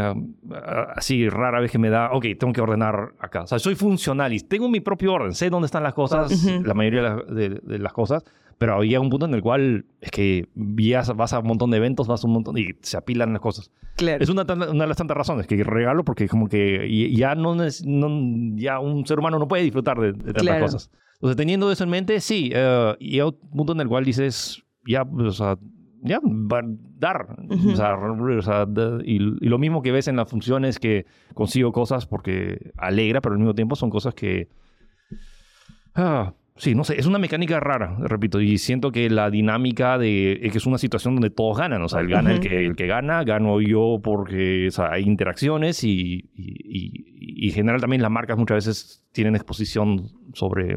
[0.94, 2.10] Así, rara vez que me da.
[2.12, 3.42] Ok, tengo que ordenar acá.
[3.42, 5.34] O sea, soy funcional y tengo mi propio orden.
[5.34, 6.62] Sé dónde están las cosas, Ujú.
[6.64, 8.24] la mayoría de, de- las cosas.
[8.58, 11.76] Pero había un punto en el cual es que ya vas a un montón de
[11.76, 13.70] eventos, vas a un montón y se apilan las cosas.
[13.94, 14.20] Claro.
[14.22, 18.56] Es una, una de las tantas razones que regalo porque como que ya no, no-
[18.56, 20.64] ya un ser humano no puede disfrutar de, de tantas Claro.
[20.64, 20.90] cosas.
[21.14, 24.60] Entonces teniendo eso en mente, sí, eh, y hay un punto en el cual dices,
[24.84, 25.56] ya, o sea,
[26.02, 26.20] ya,
[26.98, 27.36] dar.
[27.72, 28.66] O sea, re- o sea,
[29.04, 33.34] y, y lo mismo que ves en las funciones que consigo cosas porque alegra, pero
[33.34, 34.48] al mismo tiempo son cosas que...
[35.94, 40.34] Ah, sí, no sé, es una mecánica rara, repito, y siento que la dinámica de
[40.42, 42.76] es que es una situación donde todos ganan, o sea, el gana el, que, el
[42.76, 47.08] que gana, gano yo porque o sea, hay interacciones y, y, y-
[47.40, 50.76] y en general también las marcas muchas veces tienen exposición sobre,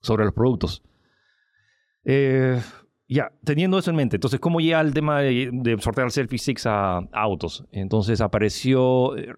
[0.00, 0.82] sobre los productos.
[2.04, 2.60] Eh,
[3.08, 6.66] ya, teniendo eso en mente, entonces, ¿cómo llega el tema de, de sortear selfie sticks
[6.66, 7.64] a, a autos?
[7.72, 9.34] Entonces apareció eh,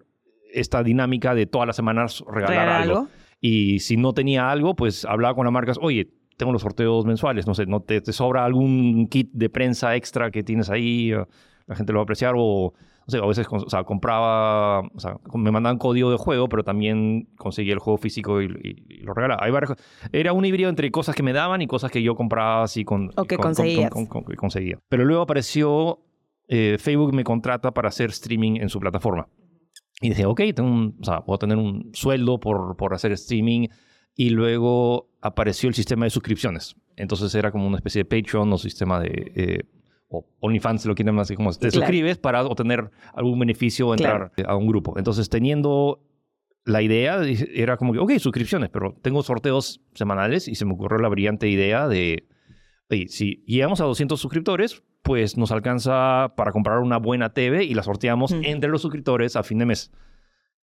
[0.53, 2.97] esta dinámica de todas las semanas regalar, ¿Regalar algo.
[2.99, 3.09] algo?
[3.41, 7.47] Y si no tenía algo, pues hablaba con las marcas, oye, tengo los sorteos mensuales,
[7.47, 11.11] no sé, ¿no te, te sobra algún kit de prensa extra que tienes ahí?
[11.11, 11.25] Eh,
[11.67, 12.73] La gente lo va a apreciar o...
[13.07, 16.63] No sé, a veces o sea, compraba, o sea, me mandaban código de juego, pero
[16.63, 19.43] también conseguía el juego físico y, y- y lo regalaba.
[19.45, 19.73] Hay varias,
[20.11, 23.11] era un híbrido entre cosas que me daban y cosas que yo compraba así con...
[23.15, 23.89] O que con- con- conseguías.
[23.91, 24.79] con- con- conseguía.
[24.89, 25.99] Pero luego apareció,
[26.47, 29.27] eh, Facebook me contrata para hacer streaming en su plataforma.
[30.01, 33.67] Y dije, ok, tengo un, o sea, puedo tener un sueldo por, por hacer streaming.
[34.15, 36.75] Y luego apareció el sistema de suscripciones.
[36.95, 39.31] Entonces era como una especie de Patreon o sistema de...
[39.35, 39.63] eh,
[40.07, 41.51] o OnlyFans, lo quieren así como...
[41.51, 41.73] Te Claro.
[41.73, 44.97] suscribes para obtener algún beneficio o entrar a un grupo.
[44.97, 46.01] Entonces teniendo
[46.63, 47.21] la idea,
[47.53, 51.47] era como que, ok, suscripciones, pero tengo sorteos semanales y se me ocurrió la brillante
[51.47, 52.27] idea de...
[52.89, 57.73] Oye, si llegamos a 200 suscriptores, pues nos alcanza para comprar una buena TV y
[57.73, 58.41] la sorteamos Mm.
[58.45, 59.91] entre los suscriptores a fin de mes.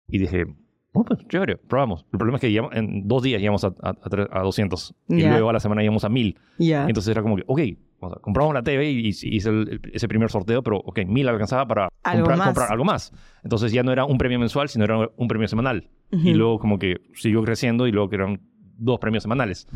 [0.07, 0.45] Y dije,
[0.91, 2.05] Oh, pues, chévere, probamos.
[2.11, 4.95] El problema es que llegamos- en dos días llegamos a, a, a tre- a 200
[5.07, 6.37] y luego a la semana llegamos a 1000.
[6.57, 6.87] Ya.
[6.87, 7.59] Entonces era como que, ok,
[7.99, 11.27] o sea, compramos la TV y, y hice el- ese primer sorteo, pero ok, 1000
[11.29, 13.13] alcanzaba para Algo comprar, algo más.
[13.43, 15.89] Entonces ya no era un premio mensual, sino era un premio semanal.
[16.11, 18.41] Y luego como que siguió creciendo y luego que eran
[18.77, 19.67] dos premios semanales.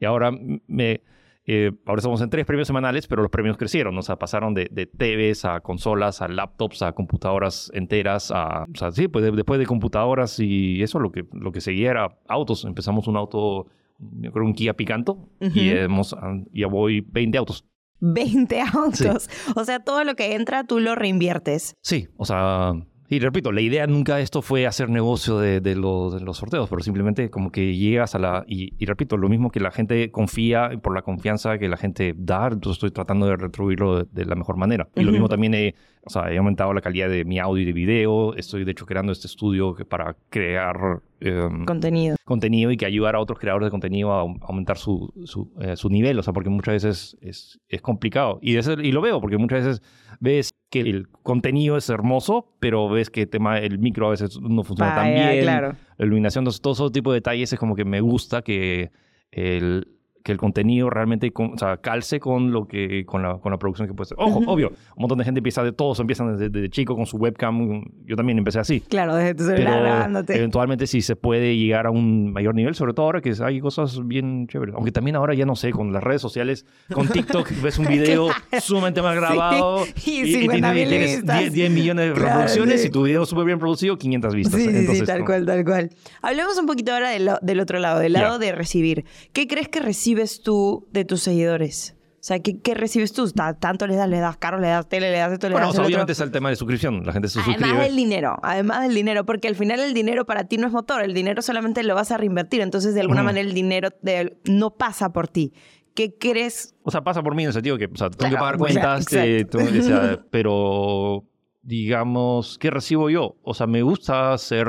[0.00, 0.30] Y ahora
[0.66, 1.02] me...
[1.46, 4.68] eh, ahora estamos en tres premios semanales, pero los premios crecieron, o sea, pasaron de,
[4.70, 9.32] de TVs a consolas, a laptops, a computadoras enteras, a, o sea, sí, pues de-
[9.32, 12.64] después de computadoras y eso lo que, lo que seguía era autos.
[12.64, 13.66] Empezamos un auto,
[13.98, 16.16] yo creo un Kia Picanto, y hemos,
[16.52, 17.66] ya voy 20 autos.
[18.00, 19.28] 20 autos.
[19.56, 21.74] O sea, todo lo que entra tú lo reinviertes.
[21.82, 22.72] Sí, o sea,
[23.08, 26.68] y repito, la idea nunca esto fue hacer negocio de, de los, de los sorteos,
[26.70, 28.44] pero simplemente como que llegas a la...
[28.48, 32.14] Y, y repito, lo mismo que la gente confía por la confianza que la gente
[32.16, 34.88] da, entonces estoy tratando de retribuirlo de, de la mejor manera.
[34.96, 37.66] Y lo mismo también he, o sea, he aumentado la calidad de mi audio y
[37.66, 41.00] de video, estoy de hecho creando este estudio para crear...
[41.20, 42.16] em, Contenido.
[42.24, 45.76] contenido y que ayudar a otros creadores de contenido a au- aumentar su, su, eh,
[45.76, 48.38] su nivel, o sea, porque muchas veces es, es complicado.
[48.42, 49.82] Y, eso- y lo veo, porque muchas veces
[50.24, 54.40] ves que el contenido es hermoso, pero ves que el tema, el micro a veces
[54.40, 55.76] no funciona tan bien, claro.
[55.98, 58.90] la iluminación, todo ese tipo de detalles es como que me gusta que
[59.30, 59.93] el,
[60.24, 63.58] que el contenido realmente con- o sea, calce con lo que con la, con la
[63.58, 64.16] producción que puede ser.
[64.18, 67.18] Ojo, obvio, un montón de gente empieza de todos empiezan desde, desde chico con su
[67.18, 68.80] webcam, yo también empecé así.
[68.80, 70.34] Claro, desde tu celular grabándote.
[70.34, 74.00] eventualmente sí se puede llegar a un mayor nivel, sobre todo ahora que hay cosas
[74.06, 74.74] bien chéveres.
[74.74, 78.28] Aunque también ahora ya no sé, con las redes sociales, con TikTok ves un video
[78.62, 81.38] sumamente más grabado Sí, y 50.000 tienes- tienes vistas.
[81.40, 82.86] 10, 10 millones de Claro, reproducciones sí.
[82.88, 84.58] y tu video súper bien producido, 500 vistas.
[84.62, 85.90] Sí, sí, tal cual, tal cual.
[86.22, 89.04] Hablemos un poquito ahora del, lo- del otro lado, del lado de recibir.
[89.34, 89.80] ¿Qué crees que
[90.14, 91.96] recibes tú de tus seguidores?
[92.14, 93.30] O sea, ¿qué, qué recibes tú?
[93.30, 95.66] Ta- Tanto le das, le das caro, le das tele, le das esto, le Bueno,
[95.66, 95.88] das sea, el otro.
[95.88, 97.04] obviamente está el tema de suscripción.
[97.04, 97.82] La gente se Además suscribe.
[97.84, 101.02] del dinero, además del dinero, porque al final el dinero para ti no es motor,
[101.02, 103.26] el dinero solamente lo vas a reinvertir, entonces de alguna Ujú.
[103.26, 105.52] manera el dinero de- no pasa por ti.
[105.94, 106.74] ¿Qué crees?
[106.82, 108.54] O sea, pasa por mí en el sentido que o sea, tengo que Claro, pagar
[108.54, 111.24] o sea, cuentas, eh, tengo que- o sea, pero
[111.62, 113.36] digamos, ¿qué recibo yo?
[113.42, 114.68] O sea, me gusta ser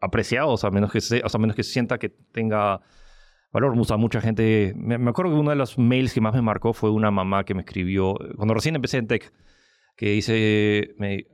[0.00, 2.80] apreciado, o sea, menos que, se- o sea, menos que sienta que tenga
[3.54, 3.86] valor.
[3.86, 4.74] Sea, mucha gente...
[4.76, 7.44] Me, me acuerdo que uno de los mails que más me marcó fue una mamá
[7.44, 9.32] que me escribió, cuando recién empecé en tech,
[9.96, 11.26] que dice, me-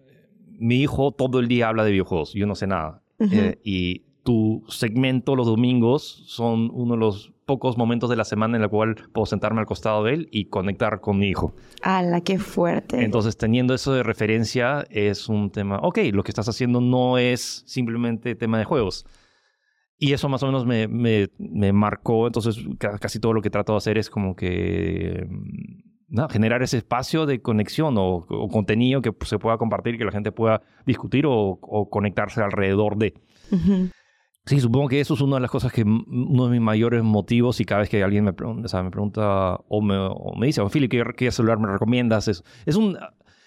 [0.59, 3.02] mi hijo todo el día habla de videojuegos, yo no sé nada.
[3.18, 3.35] Ujú.
[3.35, 8.56] Eh, y tu segmento los domingos son uno de los pocos momentos de la semana
[8.56, 11.54] en la cual puedo sentarme al costado de él y conectar con mi hijo.
[11.83, 13.02] ¡Hala, qué fuerte!
[13.02, 17.64] Entonces, teniendo eso de referencia, es un tema, ok, lo que estás haciendo no es
[17.66, 19.04] simplemente tema de juegos.
[20.02, 23.50] Y eso más o menos me, me, me marcó, entonces ca- casi todo lo que
[23.50, 29.02] trato de hacer es como que mm, generar ese espacio de conexión o, o contenido
[29.02, 33.12] que se pueda compartir, que la gente pueda discutir o, o conectarse alrededor de.
[34.46, 37.02] Sí, supongo que eso es una de las cosas que m- uno de mis mayores
[37.04, 40.34] motivos y cada vez que alguien me pregunta, o sea, me pregunta o me, o
[40.36, 42.26] me dice, oh, Philip, ¿qué, qué celular me recomiendas?
[42.26, 42.96] Es, es un...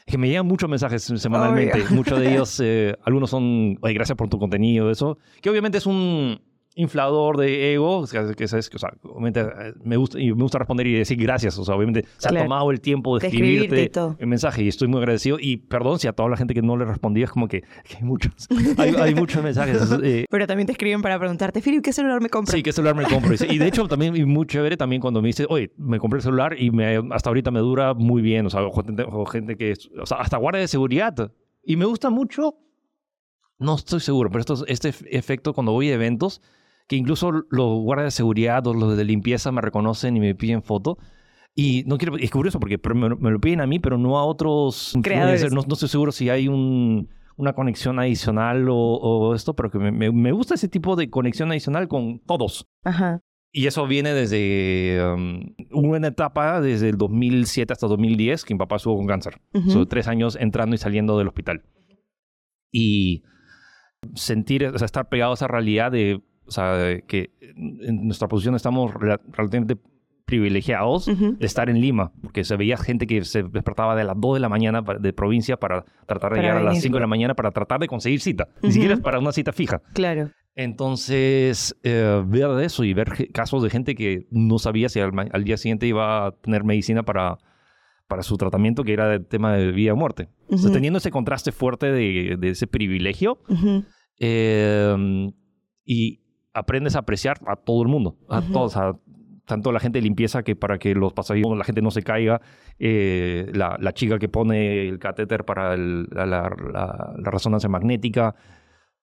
[0.05, 1.81] Es que me llegan muchos mensajes semanalmente.
[1.81, 1.95] Obvio.
[1.95, 5.17] Muchos de ellos, eh, algunos son, oye, gracias por tu contenido, eso.
[5.41, 6.39] Que obviamente es un
[6.75, 10.41] inflador de ego, o sea, que sabes o sea, obviamente eh, me gusta, y me
[10.43, 12.39] gusta responder y decir gracias, o sea, obviamente se Claro.
[12.39, 15.57] ha tomado el tiempo de, De escribirte y el mensaje y estoy muy agradecido y
[15.57, 18.03] perdón si a toda la gente que no le respondí es como que, que hay
[18.03, 18.31] muchos,
[18.77, 19.77] hay, hay muchos mensajes.
[20.03, 22.55] eh, Pero también te escriben para preguntarte, Philip, ¿qué celular me compro?
[22.55, 23.33] Sí, ¿qué celular me compro?
[23.49, 26.23] Y de hecho, también y muy chévere también cuando me dice, oye, me compré el
[26.23, 28.45] celular y me, hasta ahorita me dura muy bien.
[28.45, 31.31] O sea, o gente, que, o sea, hasta guardia de seguridad.
[31.63, 32.55] Y me gusta mucho,
[33.59, 36.41] no estoy seguro, pero esto, este ef- efecto cuando voy a eventos,
[36.93, 40.61] que incluso los guardias de seguridad o los de limpieza me reconocen y me piden
[40.61, 40.99] foto.
[41.55, 44.25] Y no quiero, es curioso porque me, me lo piden a mí, pero no a
[44.25, 45.51] otros Creadores.
[45.51, 49.79] No, no estoy seguro si hay un, una conexión adicional o, o esto, pero que
[49.79, 52.67] me, me- gusta ese tipo de conexión adicional con todos.
[52.83, 53.21] Ajá.
[53.51, 58.75] Y eso viene desde um, una etapa, desde el 2007 hasta 2010, que mi papá
[58.75, 59.41] estuvo con cáncer.
[59.53, 59.69] Ujú.
[59.71, 61.63] So, tres años entrando y saliendo del hospital.
[62.71, 63.23] Y
[64.15, 68.55] sentir, o sea, estar pegado a esa realidad de, o sea, que en nuestra posición
[68.55, 69.77] estamos rela- relativamente
[70.25, 74.35] privilegiados de estar en Lima, porque se veía gente que se despertaba de las 2
[74.35, 76.81] de la mañana de provincia para tratar de Para llegar a las venir.
[76.81, 78.47] 5 de la mañana para tratar de conseguir cita.
[78.61, 79.81] Ni siquiera es para una cita fija.
[79.93, 80.31] Claro.
[80.55, 85.57] Entonces, eh, ver eso y ver casos de gente que no sabía si al, día
[85.57, 87.37] siguiente iba a tener medicina para,
[88.07, 90.29] para su tratamiento, que era el tema de vida o muerte.
[90.49, 90.73] O sea, Ujú.
[90.73, 93.39] teniendo ese contraste fuerte de, de ese privilegio,
[94.19, 95.31] eh,
[95.85, 96.21] y
[96.53, 98.95] aprendes a apreciar a todo el mundo, a todos, a
[99.45, 102.39] tanto la gente de limpieza que para que los pasajeros, la gente no se caiga,
[102.79, 108.35] eh, la, la chica que pone el catéter para el- la, la- resonancia magnética,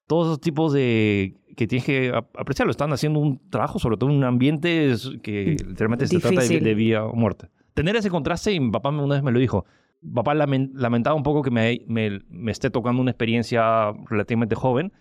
[0.07, 2.71] todos esos tipos de que tienes que apreciarlo.
[2.71, 7.05] Están haciendo un trabajo, sobre todo en un ambiente que literalmente se trata de, vida
[7.05, 7.49] o muerte.
[7.75, 9.67] Tener ese contraste, y mi papá una vez me lo dijo,
[10.15, 14.93] papá lamentaba un poco que me, me, me, esté tocando una experiencia relativamente joven,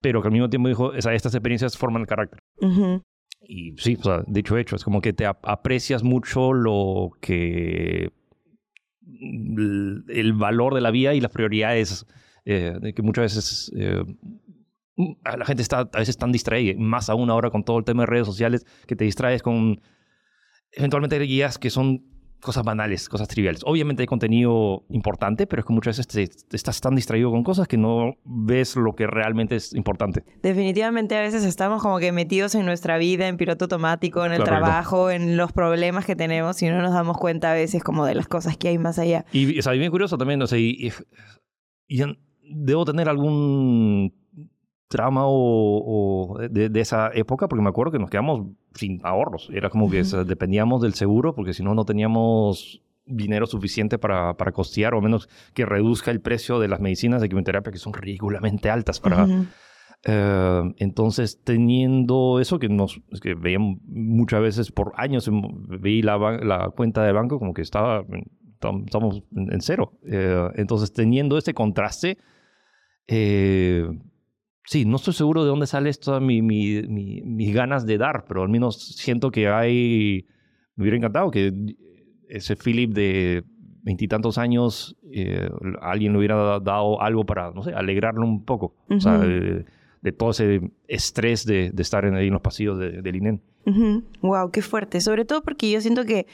[0.00, 2.42] pero que al mismo tiempo dijo, esa, estas experiencias forman el carácter.
[3.40, 8.12] Y sí, o sea, dicho hecho, es como que te aprecias mucho lo que...
[9.02, 12.06] el valor de la vida y las prioridades
[12.44, 14.04] eh, que muchas veces eh,
[14.96, 18.06] la gente está a veces tan distraída, más aún ahora con todo el tema de
[18.06, 19.80] redes sociales, que te distraes con
[20.72, 22.04] eventualmente guías que son
[22.40, 23.62] cosas banales, cosas triviales.
[23.64, 26.06] Obviamente hay contenido importante, pero es que muchas veces
[26.48, 30.24] te, estás tan distraído con cosas que no ves lo que realmente es importante.
[30.42, 34.44] Definitivamente a veces estamos como que metidos en nuestra vida, en piloto automático, en el
[34.44, 38.14] trabajo, en los problemas que tenemos y no nos damos cuenta a veces como de
[38.14, 39.24] las cosas que hay más allá.
[39.32, 40.92] Y, o sea, bien curioso también, no sé, y,
[42.48, 44.14] debo tener algún
[44.88, 49.48] trama o, de, esa época, porque me acuerdo que nos quedamos sin ahorros.
[49.52, 54.52] Era como que dependíamos del seguro, porque si no, no teníamos dinero suficiente para, para
[54.52, 58.70] costear, o menos que reduzca el precio de las medicinas de quimioterapia, que son ridículamente
[58.70, 59.26] altas para...
[60.08, 65.28] Eh, entonces, teniendo eso que nos que veían muchas veces por años,
[65.80, 68.04] veí la, la cuenta de banco como que estaba,
[68.84, 69.92] estamos en, cero.
[70.06, 72.18] Eh, entonces, teniendo este contraste,
[73.08, 73.88] eh,
[74.66, 78.42] sí, no estoy seguro de dónde sale todas mi, mi, mis ganas de dar, pero
[78.42, 80.26] al menos siento que hay,
[80.74, 81.52] me hubiera encantado que
[82.28, 83.44] ese Philip de
[83.82, 85.48] veintitantos años, eh,
[85.80, 88.74] alguien le hubiera dado algo para, no sé, alegrarlo un poco.
[88.88, 89.64] O sea, de,
[90.12, 93.42] todo ese estrés de, de estar en, ahí en los pasillos de, del INEN.
[94.22, 95.00] Wow, qué fuerte.
[95.00, 96.26] Sobre todo porque yo siento que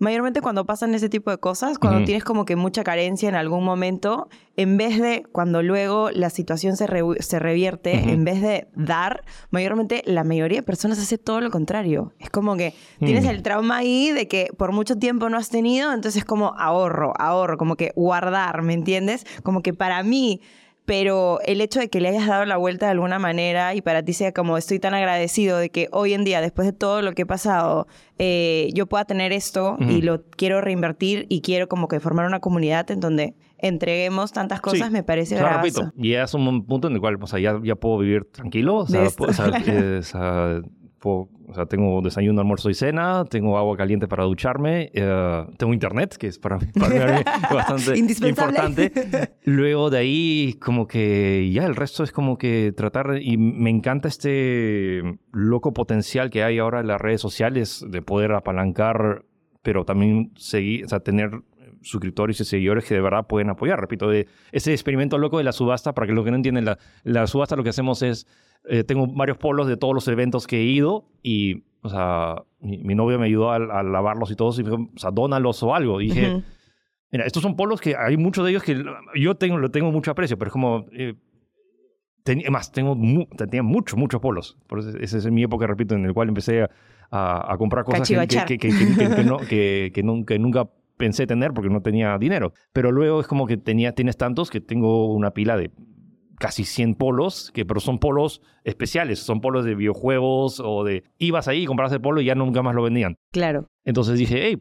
[0.00, 3.62] mayormente cuando pasan ese tipo de cosas, cuando tienes como que mucha carencia en algún
[3.62, 6.86] momento, en vez de cuando luego la situación se,
[7.20, 12.14] se revierte, en vez de dar, mayormente la mayoría de personas hace todo lo contrario.
[12.18, 13.28] Es como que tienes mm.
[13.28, 17.12] el trauma ahí de que por mucho tiempo no has tenido, entonces es como ahorro,
[17.18, 19.26] ahorro, como que guardar, ¿me entiendes?
[19.42, 20.40] Como que para mí
[20.90, 24.02] pero el hecho de que le hayas dado la vuelta de alguna manera y para
[24.02, 27.12] ti sea como estoy tan agradecido de que hoy en día, después de todo lo
[27.12, 27.86] que he pasado,
[28.18, 32.40] eh, yo pueda tener esto y lo quiero reinvertir y quiero como que formar una
[32.40, 36.94] comunidad en donde entreguemos tantas cosas, me parece claro, repito, y es un punto en
[36.94, 39.32] el cual o sea, ya, ya puedo vivir tranquilo, o sea, o
[40.02, 40.60] sea,
[41.68, 46.38] tengo desayuno, almuerzo y cena, tengo agua caliente para ducharme, eh, tengo internet, que es
[46.38, 46.66] para mí,
[47.52, 48.92] bastante importante.
[49.44, 54.08] Luego de ahí, como que ya el resto es como que tratar, y me encanta
[54.08, 59.24] este loco potencial que hay ahora en las redes sociales de poder apalancar,
[59.62, 61.30] pero también seguir, o sea, tener
[61.82, 63.80] suscriptores y seguidores que de verdad pueden apoyar.
[63.80, 66.78] Repito, de ese experimento loco de la subasta, para que los que no entienden, la,
[67.04, 68.26] la subasta lo que hacemos es
[68.64, 72.94] eh, tengo varios polos de todos los eventos que he ido y, o sea, mi,
[72.94, 76.00] novia me ayudó a, lavarlos y todos y me dijo, o sea, dónalos o algo.
[76.00, 76.42] Y dije,
[77.10, 78.82] mira, estos son polos que hay muchos de ellos que
[79.16, 80.86] yo tengo, lo tengo mucho aprecio, pero es como...
[80.92, 81.14] Eh,
[82.50, 82.96] más, tengo
[83.36, 84.58] tenía muchos, muchos polos.
[84.68, 88.08] Por eso, esa es mi época, repito, en el cual empecé a, a, comprar cosas
[88.08, 92.52] que, que, que, no, que, que, nunca pensé tener porque no tenía dinero.
[92.72, 95.72] Pero luego es como que tenía, tienes tantos que tengo una pila de
[96.40, 101.04] casi 100 polos, que, pero son polos especiales, son polos de videojuegos o de...
[101.18, 103.18] Ibas ahí, comprabas el polo y ya nunca más lo vendían.
[103.30, 103.68] Claro.
[103.84, 104.56] Entonces dije, hey,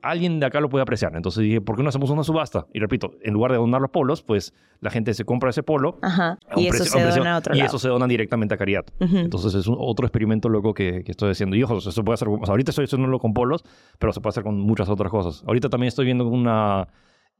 [0.00, 1.16] alguien de acá lo puede apreciar.
[1.16, 2.66] Entonces dije, ¿por qué no hacemos una subasta?
[2.72, 5.98] Y repito, en lugar de donar los polos, pues la gente se compra ese polo.
[6.02, 6.38] Ajá.
[6.56, 8.84] Y eso se dona a otro Y eso se dona directamente a caridad.
[9.00, 11.56] Entonces es otro experimento loco que, estoy haciendo.
[11.56, 12.28] Y ojo, eso puede hacer...
[12.28, 13.64] ahorita estoy haciéndolo con polos,
[13.98, 15.42] pero se puede hacer con muchas otras cosas.
[15.48, 16.86] Ahorita también estoy viendo una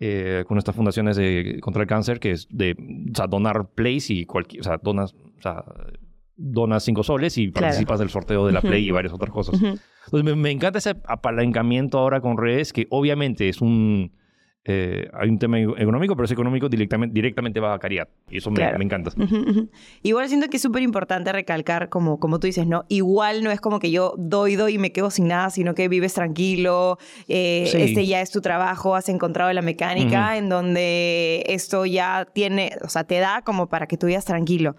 [0.01, 2.77] eh, con estas fundaciones de, contra el cáncer, que es de
[3.13, 5.65] o sea, donar plays y cualquier, o sea, donas, o sea,
[6.37, 9.55] donas cinco soles y participas del sorteo de la play y varias otras cosas.
[9.55, 14.13] Entonces me, me, encanta ese apalancamiento ahora con redes, que obviamente es un
[14.67, 18.09] eh, hay un tema económico, pero ese económico directamente, directamente va a caridad.
[18.31, 19.11] Y eso me, encanta.
[20.03, 22.87] Igual siento que es súper importante recalcar, como, como tú dices, ¿no?
[22.89, 25.89] Igual no es como que yo doy, doy y me quedo sin nada, sino que
[25.89, 26.99] vives tranquilo,
[27.29, 32.73] eh, este ya es tu trabajo, has encontrado la mecánica en donde esto ya tiene,
[32.83, 34.77] o sea, te da como para que tú vivas tranquilo.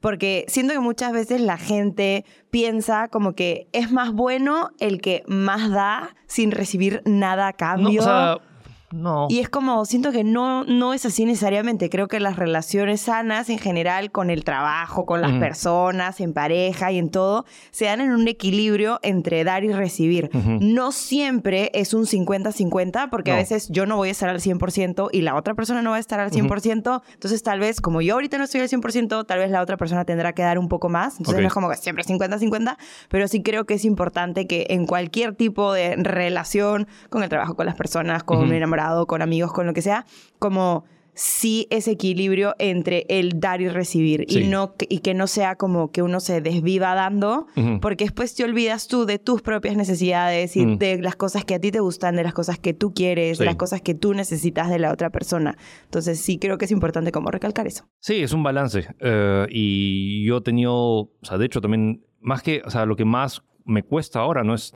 [0.00, 5.24] Porque siento que muchas veces la gente piensa como que es más bueno el que
[5.26, 8.00] más da sin recibir nada a cambio.
[8.00, 8.47] No, o sea,
[8.90, 9.26] no.
[9.28, 11.90] Y es como, siento que no, no es así necesariamente.
[11.90, 16.90] Creo que las relaciones sanas en general con el trabajo, con las personas, en pareja
[16.90, 20.30] y en todo, se dan en un equilibrio entre dar y recibir.
[20.32, 25.08] No siempre es un 50-50 porque a veces yo no voy a estar al 100%
[25.12, 27.02] y la otra persona no va a estar al 100%.
[27.12, 30.04] Entonces tal vez como yo ahorita no estoy al 100%, tal vez la otra persona
[30.04, 31.18] tendrá que dar un poco más.
[31.18, 32.76] Entonces no es como que siempre 50-50,
[33.08, 37.54] pero sí creo que es importante que en cualquier tipo de relación, con el trabajo,
[37.54, 38.52] con las personas, con un Ujú.
[38.78, 40.06] Enamorado, con amigos, con lo que sea,
[40.38, 44.46] como sí ese equilibrio entre el dar y recibir y Sí.
[44.46, 47.80] no que- y que no sea como que uno se desviva dando Ujú.
[47.80, 50.78] porque después te olvidas tú de tus propias necesidades y Mm.
[50.78, 53.42] de las cosas que a ti te gustan, de las cosas que tú quieres, de
[53.42, 53.46] Sí.
[53.46, 55.56] las cosas que tú necesitas de la otra persona.
[55.86, 57.88] Entonces sí creo que es importante como recalcar eso.
[57.98, 58.86] Sí, es un balance.
[59.00, 62.94] Eh, y yo he tenido, o sea, de hecho también, más que, o sea, lo
[62.94, 64.72] que más me cuesta ahora no es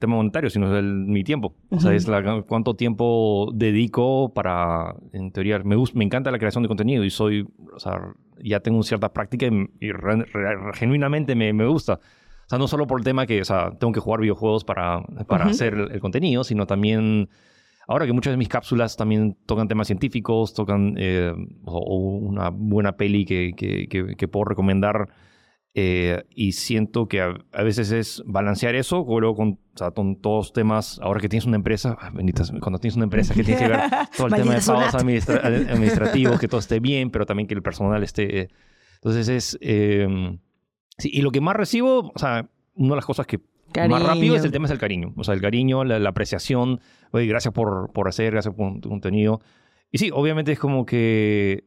[0.00, 1.54] tema monetario, sino es mi tiempo.
[1.70, 6.62] O sea, es la, cuánto tiempo dedico para, en teoría, me, me encanta la creación
[6.64, 8.00] de contenido y soy, o sea,
[8.42, 11.94] ya tengo cierta práctica y, y re- re- genuinamente me, me gusta.
[11.94, 15.02] O sea, no solo por el tema que, o sea, tengo que jugar videojuegos para,
[15.28, 15.50] para Ujú.
[15.52, 17.28] hacer el, el contenido, sino también
[17.88, 21.32] Ahora que muchas de mis cápsulas también tocan temas científicos, tocan eh,
[21.64, 25.08] o, o una buena peli que, que, que- que puedo recomendar,
[25.74, 30.16] eh, y siento que a, a veces es balancear eso, luego con, o sea, con
[30.16, 33.62] todos temas, ahora que tienes una empresa, ah, benditas, cuando tienes una empresa que tienes
[33.62, 33.80] que ver
[34.16, 37.54] todo el tema de pagos administra- ad- administrativos, que todo esté bien, pero también que
[37.54, 38.48] el personal esté...
[38.96, 39.58] Entonces es...
[39.60, 40.06] eh,
[40.98, 43.40] sí, y lo que más recibo, o sea, una de las cosas que
[43.88, 45.14] más rápido es el tema es el cariño.
[45.16, 46.80] O sea, el cariño, la, la apreciación.
[47.12, 49.40] Oye, gracias por, por hacer, gracias por tu contenido.
[49.92, 51.64] Y sí, obviamente es como que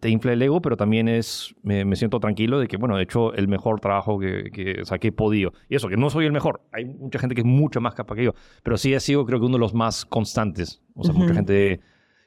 [0.00, 3.02] te infla el ego, pero también es, me, me siento tranquilo de que, bueno, he
[3.02, 5.52] hecho el mejor trabajo que, que, o sea, que he podido.
[5.68, 6.62] Y eso, que no soy el mejor.
[6.72, 9.38] Hay mucha gente que es mucho más capaz que yo, pero sí he sido, creo
[9.40, 10.82] que, uno de los más constantes.
[10.94, 11.34] O sea, mucha Ujú.
[11.34, 11.80] gente...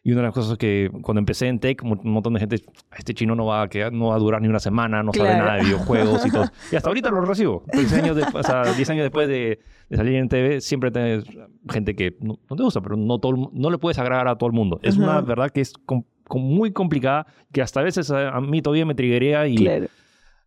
[0.03, 2.63] Y una de las cosas que cuando empecé en tech, un montón de gente,
[2.97, 5.31] este chino no va a, quedar, no va a durar ni una semana, no sabe
[5.31, 5.43] Claro.
[5.43, 6.45] nada de videojuegos y todo.
[6.71, 7.65] Y hasta ahorita lo recibo.
[7.73, 11.25] 10 años, después, o sea, 10 años después de, de salir en TV, siempre tienes
[11.69, 14.47] gente que no, no te gusta, pero no, todo, no le puedes agradar a todo
[14.47, 14.79] el mundo.
[14.81, 15.27] Es una Ujú.
[15.27, 15.73] verdad que es
[16.35, 19.87] muy complicada, que hasta a veces a, mí todavía me triguea y Claro.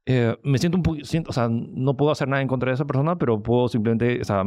[0.06, 2.86] eh, me siento un poco, o sea, no puedo hacer nada en contra de esa
[2.86, 4.44] persona, pero puedo simplemente, o sea,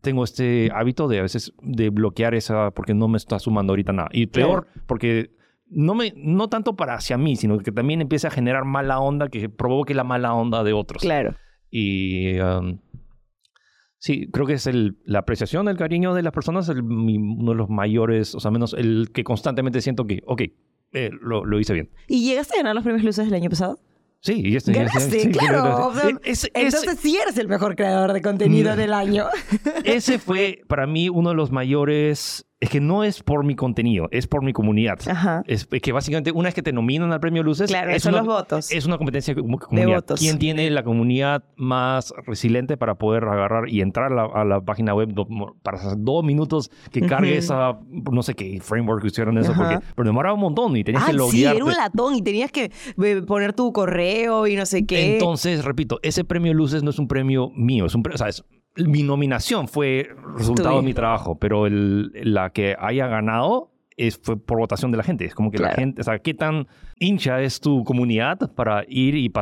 [0.00, 3.92] tengo este hábito de a veces de bloquear esa porque no me está sumando ahorita
[3.92, 4.08] nada.
[4.12, 5.30] Y peor, porque
[5.68, 9.28] no me no tanto para hacia mí, sino que también empieza a generar mala onda
[9.28, 11.02] que provoque la mala onda de otros.
[11.02, 11.34] Claro.
[11.70, 12.78] Y um,
[13.98, 17.52] sí, creo que es el, la apreciación, el cariño de las personas, el, mi- uno
[17.52, 20.42] de los mayores, o sea, menos el que constantemente siento que, ok,
[20.92, 21.90] eh, lo, lo hice bien.
[22.06, 23.78] ¿Y llegaste a ganar los premios luces el año pasado?
[24.20, 25.92] Sí, y este, Ganaste, claro.
[26.24, 28.76] Ese- Entonces sí eres el mejor creador de contenido Mm.
[28.76, 29.26] del año.
[29.84, 32.45] ese fue para mí uno de los mayores.
[32.58, 34.98] Es que no es por mi contenido, es por mi comunidad.
[35.10, 35.42] Ajá.
[35.46, 38.22] Es que básicamente, una vez que te nominan al premio Luces, Claro, es son una,
[38.22, 38.72] los votos.
[38.72, 39.96] es una competencia como comunidad.
[39.96, 40.20] votos.
[40.20, 44.60] ¿Quién tiene la comunidad más resiliente para poder agarrar y entrar a la, a la
[44.62, 45.26] página web do-
[45.62, 47.38] para hacer dos minutos que cargue Ujú.
[47.40, 47.78] esa,
[48.10, 49.52] no sé qué framework que hicieron eso?
[49.54, 51.56] Porque, pero demoraba un montón y tenías Ah, que sí, loguearte.
[51.58, 55.12] era un latón y tenías que eh, poner tu correo y no sé qué.
[55.16, 58.28] Entonces, repito, ese premio Luces no es un premio mío, es un premio, o sea,
[58.28, 58.42] es-
[58.76, 64.36] mi nominación fue resultado de mi trabajo, pero el, la que haya ganado es, fue
[64.36, 65.24] por votación de la gente.
[65.24, 69.14] Es como que la gente, o sea, qué tan hincha es tu comunidad para ir
[69.14, 69.32] y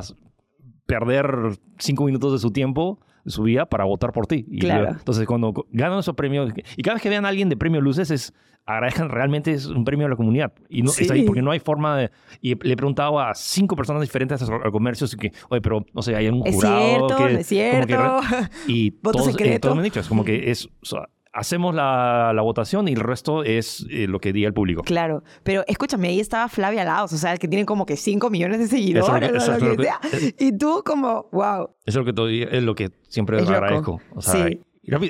[0.86, 4.44] perder cinco minutos de su tiempo, su vida, para votar por ti.
[4.48, 4.84] Y Claro.
[4.90, 7.80] yo- entonces, cuando ganan esos premios, y cada vez que vean a alguien de premio
[7.80, 8.32] Luces, es
[8.66, 10.54] agradezcan realmente es un premio a la comunidad.
[10.70, 11.02] Y no, Sí.
[11.02, 12.10] está ahí porque no hay forma de...
[12.40, 15.84] Y le he preguntado a cinco personas diferentes a, a comercios y que, oye, pero
[15.92, 17.12] no sé, hay un Es jurado cierto, que...
[17.12, 18.20] es como que cierto.
[18.66, 20.66] y todos, eh, todos me han dicho, es como que es...
[20.66, 24.54] o sea, hacemos la, la votación y el resto es eh, lo que diga el
[24.54, 24.82] público.
[24.82, 28.58] Claro, pero escúchame, ahí estaba Flavia Laos, o sea, que tiene como que 5 millones
[28.60, 30.00] de seguidores, Eso es lo que- o eso lo es que lo sea.
[30.38, 31.70] Y tú como, wow.
[31.84, 34.00] Eso es lo que, todavía- es lo que siempre Es agradezco.
[34.14, 34.60] O sea, Sí.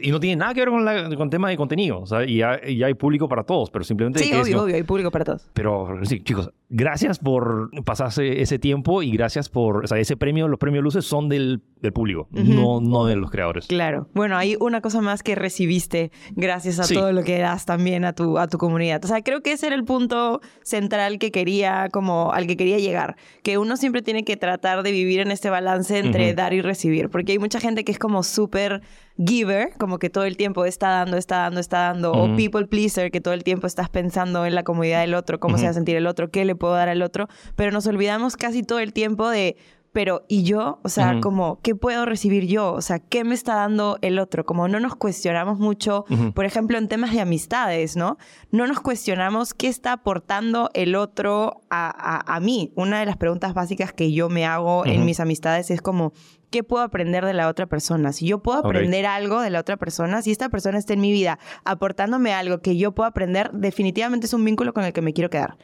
[0.03, 2.01] y, no tiene nada que ver con, la, con tema de contenido.
[2.01, 4.21] O sea, y ya, y hay público para todos, pero simplemente...
[4.21, 5.51] Sí, que es, obvio, obvio, hay público para todos.
[5.53, 10.49] Pero sí, chicos, gracias por pasarse ese tiempo y gracias por, o sea, ese premio,
[10.49, 12.43] los premios luces son del, del público, Ujú.
[12.43, 13.67] no, no de los creadores.
[13.69, 14.09] Claro.
[14.13, 16.95] Bueno, hay una cosa más que recibiste gracias a Sí.
[16.95, 19.05] todo lo que das también a tu, a tu comunidad.
[19.05, 22.79] O sea, creo que ese era el punto central que quería, como al que quería
[22.79, 23.17] llegar.
[23.45, 26.37] Que uno siempre tiene que tratar de vivir en este balance entre Ujú.
[26.37, 27.09] dar y recibir.
[27.09, 28.83] Porque hay mucha gente que es como súper
[29.17, 32.13] giver, como que todo el tiempo está dando, está dando, está dando.
[32.13, 32.37] O Ujú.
[32.37, 35.65] people pleaser, que todo el tiempo estás pensando en la comodidad del otro, cómo se
[35.65, 37.29] va a sentir el otro, qué le puedo dar al otro.
[37.57, 39.59] Pero nos olvidamos casi todo el tiempo de
[39.95, 40.81] pero ¿y yo?
[40.83, 42.73] O sea, como, ¿qué puedo recibir yo?
[42.73, 44.45] O sea, ¿qué me está dando el otro?
[44.45, 46.05] Como no nos cuestionamos mucho,
[46.35, 48.19] por ejemplo, en temas de amistades, ¿no?
[48.51, 52.73] No nos cuestionamos qué está aportando el otro a, a, mí.
[52.75, 56.13] Una de las preguntas básicas que yo me hago en mis amistades es como,
[56.51, 58.13] ¿qué puedo aprender de la otra persona?
[58.13, 61.13] Si yo puedo aprender algo de la otra persona, si esta persona está en mi
[61.13, 65.13] vida aportándome algo que yo puedo aprender, definitivamente es un vínculo con el que me
[65.13, 65.57] quiero quedar.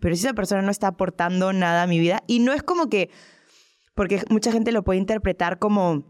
[0.00, 2.88] Pero si esa persona no está aportando nada a mi vida, y no es como
[2.88, 3.10] que,
[3.94, 6.04] porque mucha gente lo puede interpretar como,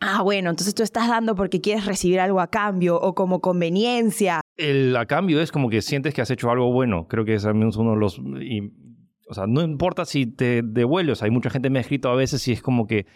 [0.00, 4.40] ah, bueno, entonces tú estás dando porque quieres recibir algo a cambio o como conveniencia.
[4.56, 7.06] El a cambio es como que sientes que has hecho algo bueno.
[7.08, 8.18] Creo que es uno de los...
[8.18, 11.22] o sea, no importa si te devuelves.
[11.22, 13.06] Hay mucha gente me ha escrito a veces y es como que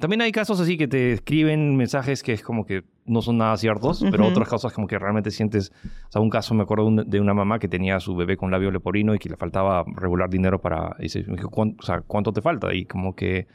[0.00, 3.56] también hay casos así que te escriben mensajes que es como que no son nada
[3.56, 5.72] ciertos, pero otras cosas como que realmente sientes.
[6.08, 8.50] O sea, un caso me acuerdo de una mamá que tenía a su bebé con
[8.50, 10.96] labio leporino y que le faltaba regular dinero para.
[10.98, 12.74] Y dice, ¿cuánto, o sea, ¿cuánto te falta?
[12.74, 13.46] Y como que.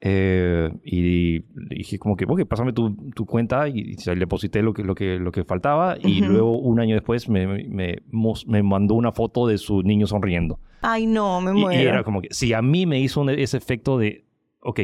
[0.00, 1.40] Eh, y
[1.74, 5.18] dije como que, ok, pásame tu, tu cuenta y, le deposité lo que, lo que,
[5.18, 7.98] lo que faltaba y luego un año después me, me,
[8.46, 10.60] me, mandó una foto de su niño sonriendo.
[10.82, 11.82] Ay, no, me muero.
[11.82, 14.27] Y, era como que, si a mí me hizo ese efecto de,
[14.60, 14.80] ok,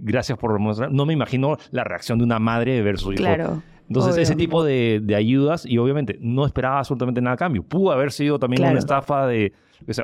[0.00, 0.92] gracias por mostrar.
[0.92, 3.22] No me imagino la reacción de una madre de ver su hijo.
[3.22, 3.62] Claro.
[3.88, 7.62] Entonces, ese tipo de, de, ayudas, y obviamente no esperaba absolutamente nada a cambio.
[7.62, 9.54] Pudo haber sido también una estafa de.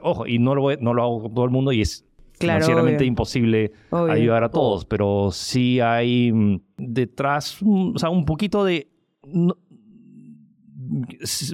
[0.03, 2.07] ojo, y no lo, no lo hago con todo el mundo y es
[2.39, 8.25] claro, financieramente imposible ayudar a todos, pero sí hay mm, detrás, mm, o sea, un
[8.25, 8.89] poquito de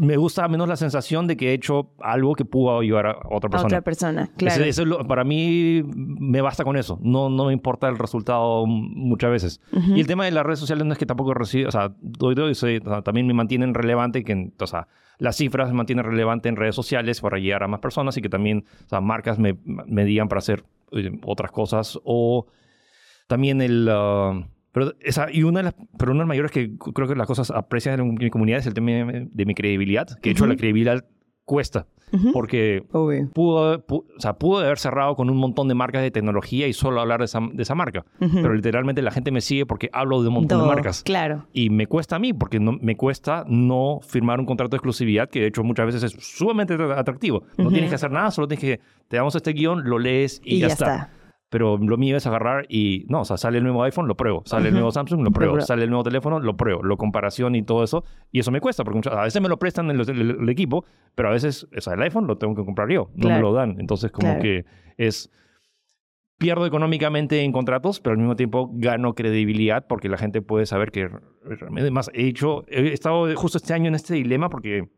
[0.00, 3.50] me gusta menos la sensación de que he hecho algo que pudo ayudar a otra
[3.50, 3.62] persona.
[3.62, 5.06] A otra persona, claro.
[5.06, 6.98] para mí me basta con eso.
[7.02, 9.60] No, no me importa el resultado muchas veces.
[9.72, 11.92] Y el tema de las redes sociales no es que tampoco recibo, o sea,
[13.02, 17.20] también me mantienen relevante, que, o sea, las cifras me mantienen relevante en redes sociales
[17.20, 20.38] para llegar a más personas y que también o sea, marcas me, me digan para
[20.38, 21.98] hacer eh, otras cosas.
[22.04, 22.46] O
[23.26, 23.88] también el...
[23.90, 27.16] Ah, pero, esa, y una de las, pero una de las mayores que creo que
[27.16, 30.46] las cosas aprecian en mi comunidad es el tema de, mi credibilidad, que de hecho
[30.46, 31.04] la credibilidad
[31.44, 31.86] cuesta.
[32.32, 32.82] Porque
[33.32, 37.00] pudo, o sea, pudo haber cerrado con un montón de marcas de tecnología y solo
[37.00, 38.04] hablar de esa, de esa marca.
[38.18, 41.04] Pero literalmente la gente me sigue porque hablo de un montón de marcas.
[41.04, 41.46] Claro.
[41.52, 45.28] Y me cuesta a mí, porque no, me cuesta no firmar un contrato de exclusividad,
[45.28, 47.44] que de hecho muchas veces es sumamente atractivo.
[47.56, 50.58] No tienes que hacer nada, solo tienes que, te damos este guion, lo lees y,
[50.58, 51.10] ya, está
[51.50, 54.42] pero lo mío es agarrar y, no, o sea, sale el nuevo iPhone, lo pruebo,
[54.46, 57.62] sale el nuevo Samsung, lo pruebo, sale el nuevo teléfono, lo pruebo, lo comparación y
[57.62, 60.84] todo eso, y eso me cuesta, porque a veces me lo prestan en el, equipo,
[61.16, 63.52] pero a veces, o sea, el iPhone lo tengo que comprar yo, no me lo
[63.52, 64.64] dan, entonces como que
[64.96, 65.28] es,
[66.38, 70.92] pierdo económicamente en contratos, pero al mismo tiempo gano credibilidad porque la gente puede saber
[70.92, 71.10] que
[71.44, 74.88] realmente más he hecho, he estado justo este año en este dilema porque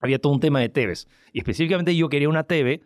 [0.00, 2.82] había todo un tema de TVs, y específicamente yo quería una TV,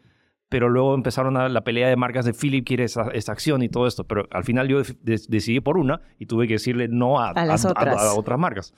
[0.53, 3.87] pero luego empezaron a, la pelea de marcas de Philip quiere esa, acción y todo
[3.87, 7.65] esto, pero al final yo decidí por una y tuve que decirle no a, las
[7.65, 8.03] otras.
[8.03, 8.75] A, otras marcas.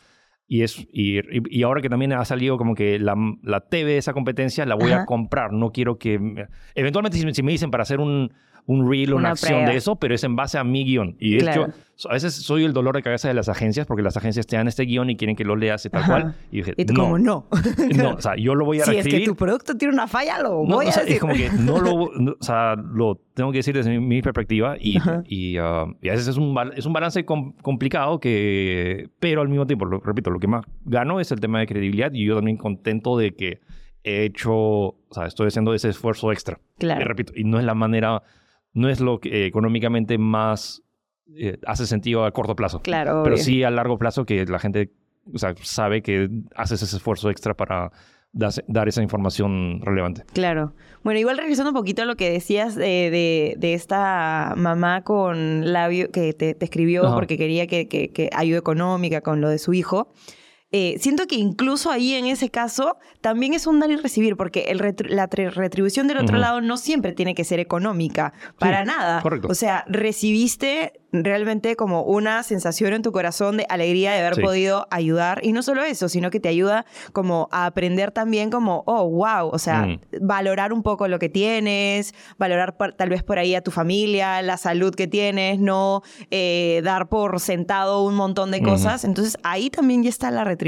[0.47, 3.99] Y, es, y, y, ahora que también ha salido como que la, la TV de
[3.99, 5.53] esa competencia, la voy a comprar.
[5.53, 6.47] No quiero que...
[6.77, 8.33] Eventualmente si me dicen para hacer un,
[8.67, 11.17] un reel o una, acción de eso, pero es en base a mi guion.
[11.19, 11.67] Y de hecho,
[12.09, 14.69] a veces soy el dolor de cabeza de las agencias porque las agencias te dan
[14.69, 16.35] este guion y quieren que lo leas y tal cual.
[16.51, 17.47] Y dije, ¿Y como no?
[17.97, 20.41] no, o sea, yo lo voy a Si es que tu producto tiene una falla,
[20.41, 21.15] lo voy a decir.
[21.15, 24.97] Es como que no lo, o sea, lo tengo que decir desde mi, perspectiva y,
[25.27, 29.67] y, uh, y, a veces es un, es un balance complicado que, pero al mismo
[29.67, 32.57] tiempo, lo, repito, lo que más gano es el tema de credibilidad y yo también
[32.57, 33.61] contento de que
[34.05, 36.59] he hecho, o sea, estoy haciendo ese esfuerzo extra.
[36.79, 37.01] Claro.
[37.01, 38.23] Y repito, y no es la manera
[38.75, 40.83] no es lo que económicamente más
[41.37, 42.81] eh, hace sentido a corto plazo.
[42.81, 43.23] Claro.
[43.25, 44.93] Pero sí a largo plazo que la gente
[45.33, 47.91] o sea, sabe que haces ese esfuerzo extra para
[48.33, 50.25] dar esa información relevante.
[50.33, 50.75] Claro.
[51.05, 56.11] Bueno, igual regresando un poquito a lo que decías de, de, esta mamá con labio
[56.11, 60.13] que te, escribió porque quería que, que, que ayuda económica con lo de su hijo.
[60.77, 64.65] Eh, siento que incluso ahí en ese caso también es un dar y recibir, porque
[64.71, 69.23] el la retribución del otro lado no siempre tiene que ser económica, para nada.
[69.23, 69.47] Correcto.
[69.49, 74.89] O sea, recibiste realmente como una sensación en tu corazón de alegría de haber podido
[74.91, 75.39] ayudar.
[75.45, 79.49] Y no solo eso, sino que te ayuda como a aprender también como, oh, wow,
[79.53, 80.01] o sea, mm.
[80.21, 84.57] valorar un poco lo que tienes, valorar tal vez por ahí a tu familia, la
[84.57, 86.03] salud que tienes, no
[86.33, 89.05] eh, dar por sentado un montón de cosas.
[89.05, 90.64] Entonces ahí también ya está la retribución.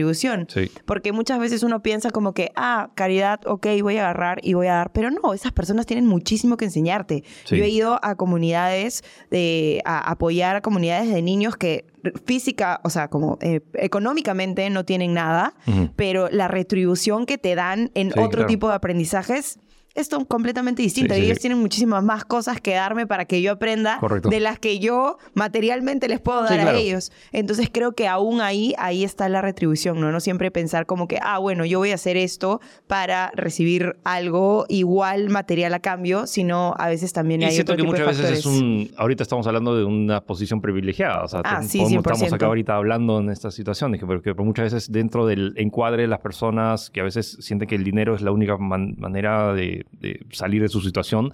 [0.84, 4.66] Porque muchas veces uno piensa como que, ah, caridad, ok, voy a agarrar y voy
[4.66, 4.92] a dar.
[4.92, 7.24] Pero no, esas personas tienen muchísimo que enseñarte.
[7.48, 11.86] Yo he ido a comunidades de, a apoyar a comunidades de niños que
[12.24, 15.54] física, o sea, como eh, económicamente no tienen nada,
[15.96, 19.58] pero la retribución que te dan en otro tipo de aprendizajes
[19.96, 21.14] esto completamente distinto.
[21.14, 21.42] Sí, ellos sí.
[21.42, 24.28] tienen muchísimas más cosas que darme para que yo aprenda Correcto.
[24.28, 26.76] de las que yo materialmente les puedo dar claro.
[26.76, 27.12] a ellos.
[27.32, 30.12] Entonces creo que aún ahí, ahí está la retribución, ¿no?
[30.12, 34.66] No siempre pensar como que, ah, bueno, yo voy a hacer esto para recibir algo
[34.68, 38.04] igual material a cambio, sino a veces también Y hay siento otro que tipo de
[38.06, 38.90] muchas veces es un...
[38.96, 41.22] Ahorita estamos hablando de una posición privilegiada.
[41.24, 41.98] O sea, Ah, te- sí, como 100%.
[42.12, 46.08] estamos acá ahorita hablando en estas situaciones, que porque muchas veces dentro del encuadre de
[46.08, 49.85] las personas que a veces sienten que el dinero es la única man- manera de,
[49.92, 51.32] de salir de su situación,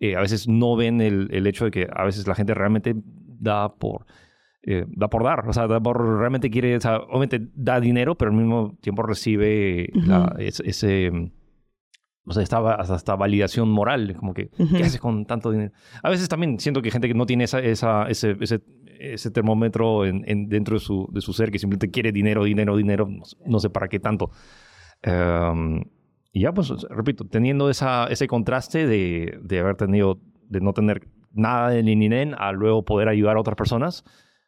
[0.00, 2.94] eh, a veces no ven el, el hecho de que a veces la gente realmente
[2.96, 4.06] da por...
[4.62, 8.14] eh, da por dar, o sea, da por, realmente quiere, o sea, obviamente da dinero,
[8.16, 10.40] pero al mismo tiempo recibe la- Ujú.
[10.64, 11.10] ese,
[12.26, 14.76] o sea, esta, hasta, validación moral, como que, Ujú.
[14.76, 15.72] ¿qué haces con tanto dinero?
[16.02, 18.62] A veces también siento que gente que no tiene esa, esa, ese, ese,
[18.98, 22.76] ese termómetro en, en- dentro de su, de su ser, que simplemente quiere dinero, dinero,
[22.76, 24.30] dinero, no, sé- no sé para qué tanto.
[25.02, 25.82] Em,
[26.34, 30.18] y ya, pues, repito, teniendo esa, ese contraste de, de haber tenido,
[30.48, 34.04] de no tener nada de ni ni nen, a luego poder ayudar a otras personas,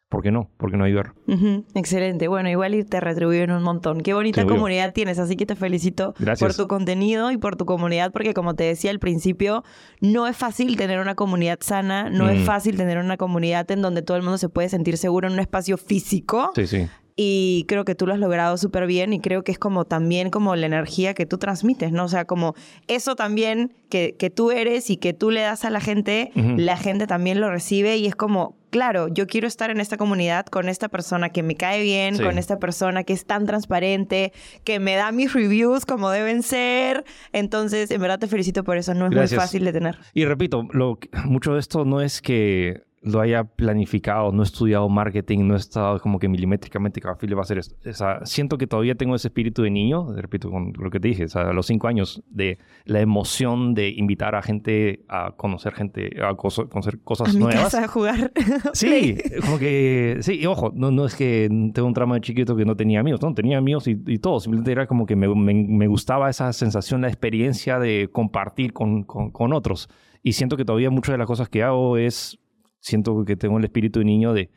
[0.09, 0.49] ¿por qué no?
[0.57, 1.13] ¿Por qué no ayudar?
[1.27, 2.27] Ujú, Excelente.
[2.29, 4.01] Bueno, igual y te retribuyen un montón.
[4.01, 6.39] Qué bonita comunidad tienes, así que te felicito Gracias.
[6.39, 9.63] por tu contenido y por tu comunidad, porque como te decía al principio,
[9.99, 12.45] no es fácil tener una comunidad sana, no es Mm.
[12.45, 15.39] fácil tener una comunidad en donde todo el mundo se puede sentir seguro en un
[15.39, 16.51] espacio físico.
[16.55, 16.87] Sí, sí.
[17.19, 20.29] Y creo que tú lo has logrado súper bien y creo que es como también
[20.29, 22.03] como la energía que tú transmites, ¿no?
[22.05, 22.53] O sea, como
[22.87, 26.77] eso también que, que tú eres y que tú le das a la gente, la
[26.77, 30.69] gente también lo recibe y es como, claro, yo quiero estar en esta comunidad con
[30.69, 32.23] esta persona que me cae bien, Sí.
[32.23, 34.31] con esta persona que es tan transparente,
[34.63, 37.03] que me da mis reviews como deben ser.
[37.33, 39.31] Entonces, en verdad te felicito por eso, no es Gracias.
[39.31, 39.97] muy fácil de tener.
[40.13, 44.89] Y repito, lo, mucho de esto no es que lo haya planificado, no he estudiado
[44.89, 47.75] marketing, no he estado como que milimétricamente cada le va a hacer esto.
[47.89, 51.07] O sea, siento que todavía tengo ese espíritu de niño, repito, con lo que te
[51.09, 55.31] dije, o sea, a los cinco años, de la emoción de invitar a gente a
[55.37, 57.63] conocer gente, a coso- conocer cosas A mi nuevas.
[57.65, 58.31] casa a jugar.
[58.73, 62.55] Sí, como que, sí, y ojo, no, no es que tengo un trama de chiquito
[62.55, 65.27] que no tenía amigos, no, tenía amigos y, y todo, simplemente era como que me,
[65.33, 69.89] me- me gustaba esa sensación, la experiencia de compartir con, con, con otros.
[70.23, 72.39] Y siento que todavía muchas de las cosas que hago es,
[72.79, 74.49] siento que tengo el espíritu de niño de,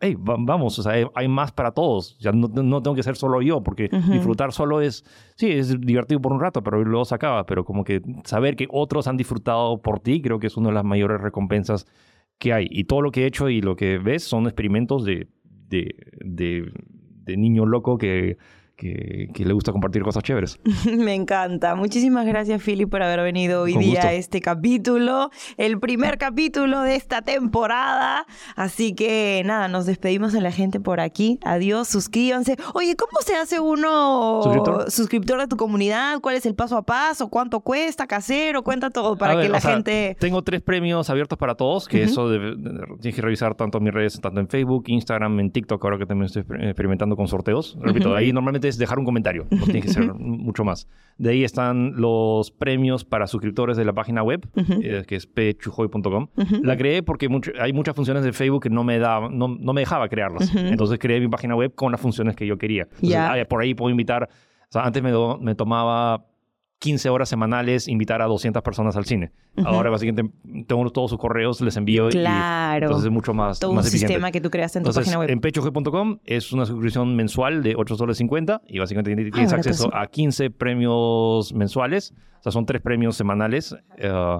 [0.00, 3.16] hey, va- vamos, o sea, hay- más para todos, ya no, no tengo que ser
[3.16, 4.12] solo yo, porque Ujú.
[4.12, 5.04] disfrutar solo es,
[5.36, 8.66] sí, es divertido por un rato, pero luego se acaba, pero como que saber que
[8.70, 11.86] otros han disfrutado por ti, creo que es una de las mayores recompensas
[12.38, 12.66] que hay.
[12.70, 16.70] Y todo lo que he hecho y lo que ves son experimentos de, de, de,
[17.24, 18.36] de niño loco que,
[18.76, 20.58] que, que le gusta compartir cosas chéveres.
[20.86, 21.74] Me encanta.
[21.74, 24.08] Muchísimas gracias, Philly, por haber venido hoy Con día gusto.
[24.08, 28.26] a este capítulo, el primer capítulo de esta temporada.
[28.54, 31.38] Así que nada, nos despedimos de la gente por aquí.
[31.44, 32.56] Adiós, suscríbanse.
[32.74, 34.90] Oye, ¿cómo se hace uno ¿Suscriptor?
[34.90, 36.20] suscriptor de tu comunidad?
[36.20, 37.28] ¿Cuál es el paso a paso?
[37.28, 38.06] ¿Cuánto cuesta?
[38.06, 38.62] ¿Casero?
[38.62, 40.16] Cuenta todo para A que ver, la sea, gente...
[40.20, 43.84] Tengo tres premios abiertos para todos, que eso de- de- tienes que revisar tanto en
[43.84, 47.26] mis redes, tanto en Facebook, Instagram, en TikTok, ahora que también estoy exper- experimentando con
[47.28, 47.76] sorteos.
[47.80, 50.88] Repito, ahí normalmente es dejar un comentario, no tiene que ser mucho más.
[51.18, 54.80] De ahí están los premios para suscriptores de la página web, Ujú.
[54.82, 56.28] eh, que es pechujoy.com.
[56.36, 56.62] Ujú.
[56.62, 59.72] La creé porque mucho- hay muchas funciones de Facebook que no me, da, no, no
[59.72, 60.48] me dejaba crearlas.
[60.50, 60.58] Ujú.
[60.58, 62.82] Entonces creé mi página web con las funciones que yo quería.
[62.82, 63.32] Entonces, Ya.
[63.32, 66.26] ah, por ahí puedo invitar, o sea, antes me, me tomaba
[66.78, 69.32] 15 horas semanales invitar a 200 personas al cine.
[69.64, 70.30] Ahora básicamente
[70.66, 72.86] tengo todos sus correos, les envío y Claro.
[72.86, 74.12] entonces es mucho más, todo un más eficiente.
[74.12, 75.30] sistema que tú creaste en tu Entonces, página web.
[75.30, 79.84] en pechoge.com es una suscripción mensual de 8 soles 50 y básicamente tienes Ah, acceso
[79.84, 79.90] sí.
[79.94, 82.12] a 15 premios mensuales.
[82.40, 84.38] O sea, son tres premios semanales eh,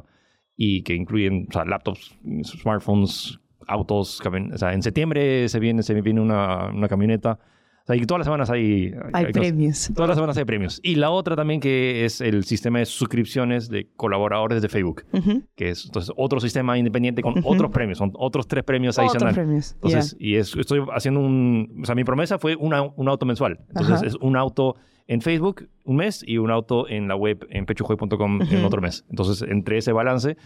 [0.57, 2.15] y que incluyen o sea, laptops,
[2.45, 4.21] smartphones, autos.
[4.53, 7.39] O sea, en septiembre se viene, se viene una, una camioneta.
[7.87, 8.93] O sea, y todas las semanas hay...
[9.33, 9.91] Premios.
[9.95, 10.81] Todas las semanas hay premios.
[10.83, 15.05] Y la otra también que es el sistema de suscripciones de colaboradores de Facebook,
[15.55, 19.35] que es entonces otro sistema independiente con otros premios, son otros tres premios Otros adicionales.
[19.37, 19.73] premios.
[19.75, 21.79] Entonces, y es, estoy haciendo un...
[21.81, 23.61] O sea, mi promesa fue una- un auto mensual.
[23.69, 24.07] Entonces, Ajá.
[24.07, 24.75] es un auto
[25.07, 29.05] en Facebook un mes y un auto en la web en pechojoy.com en otro mes.
[29.11, 30.37] Entonces, entre ese balance...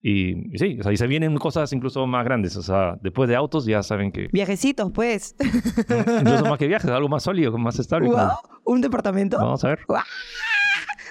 [0.00, 2.56] Y, y sí, o sea, y se vienen cosas incluso más grandes.
[2.56, 4.28] O sea, después de autos ya saben que...
[4.32, 5.34] Viajecitos, pues.
[6.20, 8.08] incluso más que viajes, algo más sólido, más estable.
[8.08, 8.16] Wow.
[8.16, 9.38] como- ¿Un departamento?
[9.38, 9.80] Vamos a ver.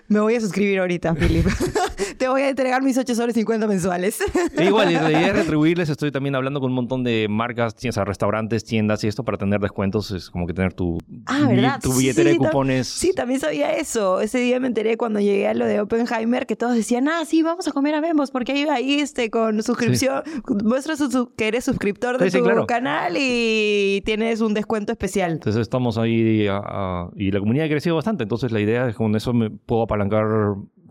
[0.08, 1.46] Me voy a suscribir ahorita, Philip.
[2.18, 4.20] Te voy a entregar mis 8 soles 50 mensuales.
[4.62, 5.90] Igual, y la idea es retribuirles.
[5.90, 9.38] Estoy también hablando con un montón de marcas, o sea, restaurantes, tiendas y esto para
[9.38, 10.12] tener descuentos.
[10.12, 11.80] Es como que tener tu, Ah, ¿verdad?
[11.82, 12.88] tu billetera Sí, de cupones.
[12.88, 14.22] Sí, también sabía eso.
[14.22, 17.44] Ese día me enteré cuando llegué a lo de Oppenheimer que todos decían, ah, sí,
[17.44, 20.24] vamos a comer a Bembos porque ahí, ahí este, con suscripción,
[20.64, 22.66] muestra su- su- que eres suscriptor de Sí, sí, tu claro.
[22.68, 25.32] canal y tienes un descuento especial.
[25.34, 28.24] Entonces estamos ahí a- a- y la comunidad ha crecido bastante.
[28.24, 30.26] Entonces la idea es que con eso me puedo apalancar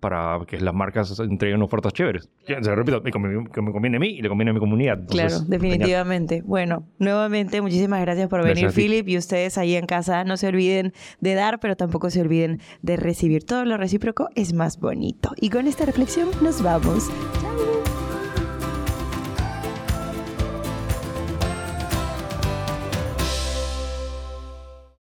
[0.01, 2.28] para que las marcas entreguen ofertas chéveres.
[2.49, 4.55] Ya, Se lo repito, me conviene- que me conviene a mí y le conviene a
[4.55, 5.07] mi comunidad.
[5.09, 6.42] Claro, definitivamente.
[6.44, 8.90] Bueno, nuevamente muchísimas gracias por Gracias venir.
[8.90, 9.09] Philip.
[9.09, 12.97] Y ustedes ahí en casa no se olviden de dar, pero tampoco se olviden de
[12.97, 13.44] recibir.
[13.44, 15.32] Todo lo recíproco es más bonito.
[15.40, 17.09] Y con esta reflexión nos vamos.
[17.40, 17.95] Chao.